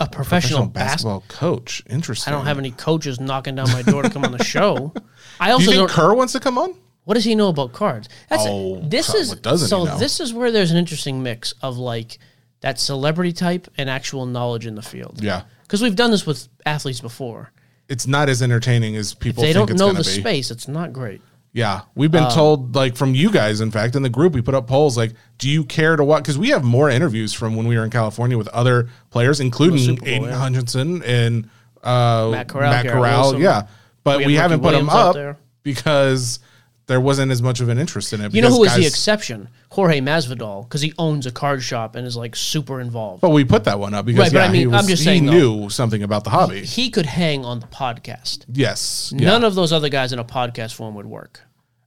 [0.00, 1.20] A professional, basketball.
[1.20, 1.82] basketball coach.
[1.88, 2.32] Interesting.
[2.32, 4.92] I don't have any coaches knocking down my door to come on the show.
[5.40, 5.90] I Do also you think.
[5.90, 6.74] Kerr wants to come on?
[7.04, 8.08] What does he know about cards?
[8.28, 9.98] That's Oh, this is what doesn't he so.
[9.98, 12.18] This is where there's an interesting mix of like
[12.60, 15.20] that celebrity type and actual knowledge in the field.
[15.22, 17.52] Yeah, because we've done this with athletes before.
[17.88, 20.20] it's not as entertaining as people they think don't it's know the be.
[20.20, 20.50] space.
[20.50, 21.20] It's not great.
[21.52, 23.60] Yeah, we've been told like from you guys.
[23.60, 26.22] In fact, in the group, we put up polls like, "Do you care to watch?"
[26.24, 29.78] Because we have more interviews from when we were in California with other players, including
[29.78, 30.38] Super Bowl, Aidan yeah.
[30.38, 31.48] Hutchinson and
[31.82, 33.40] uh, Matt Corral, Garrett Corral, Wilson.
[33.40, 33.62] yeah,
[34.04, 35.36] but We we, haven't Ricky put them Williams out up there.
[35.62, 36.38] because
[36.88, 38.34] there wasn't as much of an interest in it.
[38.34, 39.50] You know who was the exception?
[39.70, 43.20] Jorge Masvidal, because he owns a card shop and is like super involved.
[43.20, 44.88] But we put that one up because Right, but yeah, I mean, he, was, I'm
[44.88, 46.64] just he saying, though, knew something about the hobby.
[46.64, 48.46] He could hang on the podcast.
[48.52, 51.40] yes, None of those other guys in a podcast form would work.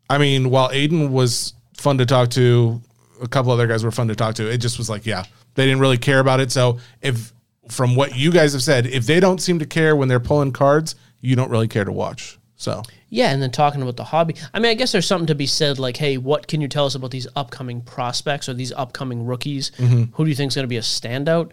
[0.10, 2.82] I mean, while Aidan was fun to talk to,
[3.22, 4.47] a couple other guys were fun to talk to.
[4.49, 5.24] It just was like, yeah,
[5.56, 6.52] they didn't really care about it.
[6.52, 7.34] So if
[7.70, 10.52] from what you guys have said, if they don't seem to care when they're pulling
[10.52, 12.38] cards, you don't really care to watch.
[12.56, 12.84] So
[13.14, 14.36] Yeah, and then talking about the hobby.
[14.53, 16.86] I mean, I guess there's something to be said like, hey, what can you tell
[16.86, 19.72] us about these upcoming prospects or these upcoming rookies?
[19.72, 20.14] Mm-hmm.
[20.14, 21.51] Who do you think is going to be a standout?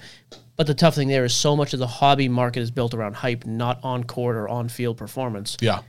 [0.55, 3.15] But the tough thing there is so much of the hobby market is built around
[3.17, 5.57] hype, not on court or on field performance.
[5.61, 5.81] yeah,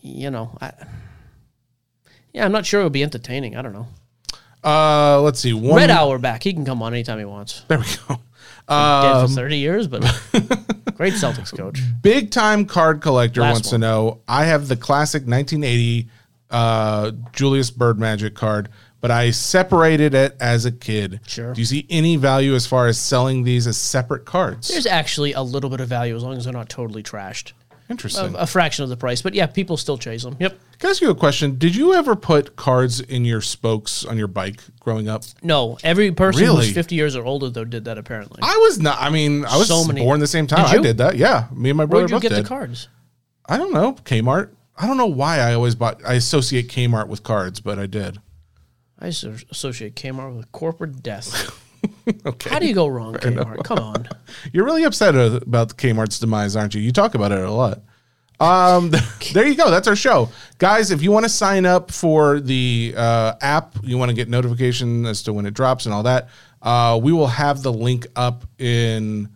[0.00, 0.72] You know, I,
[2.32, 3.56] yeah, I'm not sure it would be entertaining.
[3.56, 3.88] I don't know.
[4.64, 5.52] uh, let's see.
[5.52, 6.42] One, Red Auerbach.
[6.42, 7.62] He can come on anytime he wants.
[7.68, 8.20] There we go.
[8.68, 10.02] Dead Um, for 30 years, but
[10.94, 11.80] great Celtics coach.
[12.02, 13.80] Big time card collector Last wants one.
[13.80, 14.20] to know.
[14.28, 16.08] I have the classic 1980
[16.50, 18.68] uh, Julius Bird Magic card,
[19.00, 21.20] but I separated it as a kid.
[21.26, 21.52] Sure.
[21.54, 24.68] Do you see any value as far as selling these as separate cards?
[24.68, 27.52] There's actually a little bit of value as long as they're not totally trashed.
[27.90, 28.34] Interesting.
[28.34, 30.36] A, a fraction of the price, but yeah, people still chase them.
[30.38, 30.58] Yep.
[30.78, 31.56] Can I ask you a question?
[31.58, 35.24] Did you ever put cards in your spokes on your bike growing up?
[35.42, 36.66] No, every person Really?
[36.66, 38.40] who's 50 years or older though did that apparently.
[38.42, 38.98] I was not.
[39.00, 40.70] I mean, I was So many- born the same time.
[40.70, 41.16] Did I did that.
[41.16, 42.44] Yeah, me and my brother Where'd you get did.
[42.44, 42.88] the cards?
[43.46, 43.94] I don't know.
[44.04, 44.50] Kmart.
[44.76, 46.00] I don't know why I always bought.
[46.06, 48.20] I associate Kmart with cards, but I did.
[49.00, 51.64] I associate Kmart with corporate death.
[52.24, 52.48] Okay.
[52.48, 53.64] How do you go wrong, Kmart?
[53.64, 54.08] Come on.
[54.52, 56.80] You're really upset about Kmart's demise, aren't you?
[56.80, 57.82] You talk about it a lot.
[58.40, 58.90] Um,
[59.34, 59.70] there you go.
[59.70, 60.90] That's our show, guys.
[60.90, 65.04] If you want to sign up for the uh, app, you want to get notification
[65.04, 66.28] as to when it drops and all that.
[66.62, 69.28] Uh, we will have the link up in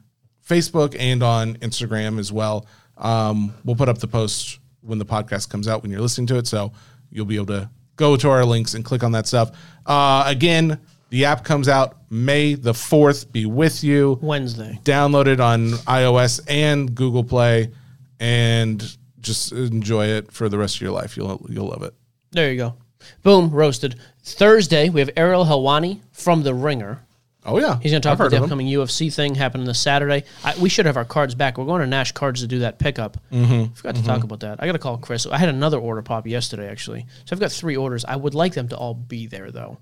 [0.48, 2.66] Facebook and on Instagram as well.
[2.96, 6.38] Um, we'll put up the post when the podcast comes out when you're listening to
[6.38, 6.72] it, so
[7.10, 9.50] you'll be able to go to our links and click on that stuff.
[9.86, 10.80] Uh, again,
[11.12, 13.30] the app comes out May the fourth.
[13.30, 14.18] Be with you.
[14.22, 14.80] Wednesday.
[14.82, 17.70] Download it on iOS and Google Play,
[18.18, 21.16] and just enjoy it for the rest of your life.
[21.16, 21.94] You'll you'll love it.
[22.30, 22.74] There you go.
[23.22, 23.96] Boom, roasted.
[24.22, 27.00] Thursday, we have Ariel Helwani from The Ringer.
[27.44, 28.42] Oh yeah, He's going to talk I've about the him.
[28.44, 30.22] upcoming UFC thing happening this Saturday.
[30.44, 31.58] I, we should have our cards back.
[31.58, 33.16] We're going to Nash Cards to do that pickup.
[33.32, 33.74] Mm-hmm.
[33.74, 34.62] Forgot to talk about that.
[34.62, 35.26] I got to call Chris.
[35.26, 37.04] I had another order pop yesterday, actually.
[37.24, 38.04] So I've got three orders.
[38.04, 39.78] I would like them to all be there, though,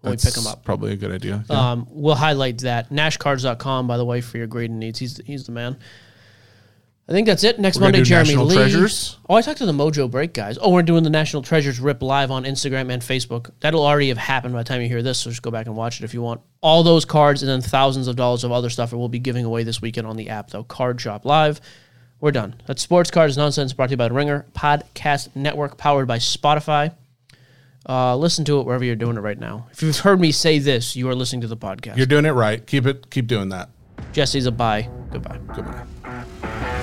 [0.00, 0.64] when we pick them up.
[0.64, 1.44] Probably a good idea.
[1.48, 1.72] Yeah.
[1.72, 2.90] Um, we'll highlight that.
[2.90, 4.98] NashCards.com, by the way, for your grading needs.
[4.98, 5.78] He's, he's the man.
[7.10, 7.58] I think that's it.
[7.58, 8.54] Next We're Monday, Jeremy National Lee.
[8.54, 9.18] Treasures?
[9.28, 10.58] Oh, I talked to the Mojo Break guys.
[10.60, 13.50] Oh, we're doing the National Treasures Rip live on Instagram and Facebook.
[13.58, 15.74] That'll already have happened by the time you hear this, so just go back and
[15.74, 16.40] watch it if you want.
[16.60, 19.64] All those cards and then thousands of dollars of other stuff we'll be giving away
[19.64, 20.62] this weekend on the app, though.
[20.62, 21.60] Card Shop Live.
[22.20, 22.54] We're done.
[22.66, 26.94] That's Sports Cards Nonsense brought to you by the Ringer Podcast Network, powered by Spotify.
[27.88, 29.66] Uh, listen to it wherever you're doing it right now.
[29.72, 31.96] If you've heard me say this, you are listening to the podcast.
[31.96, 32.66] You're doing it right.
[32.66, 33.10] Keep it.
[33.10, 33.70] Keep doing that.
[34.12, 34.88] Jesse's a bye.
[35.10, 35.38] Goodbye.
[35.54, 36.76] Goodbye.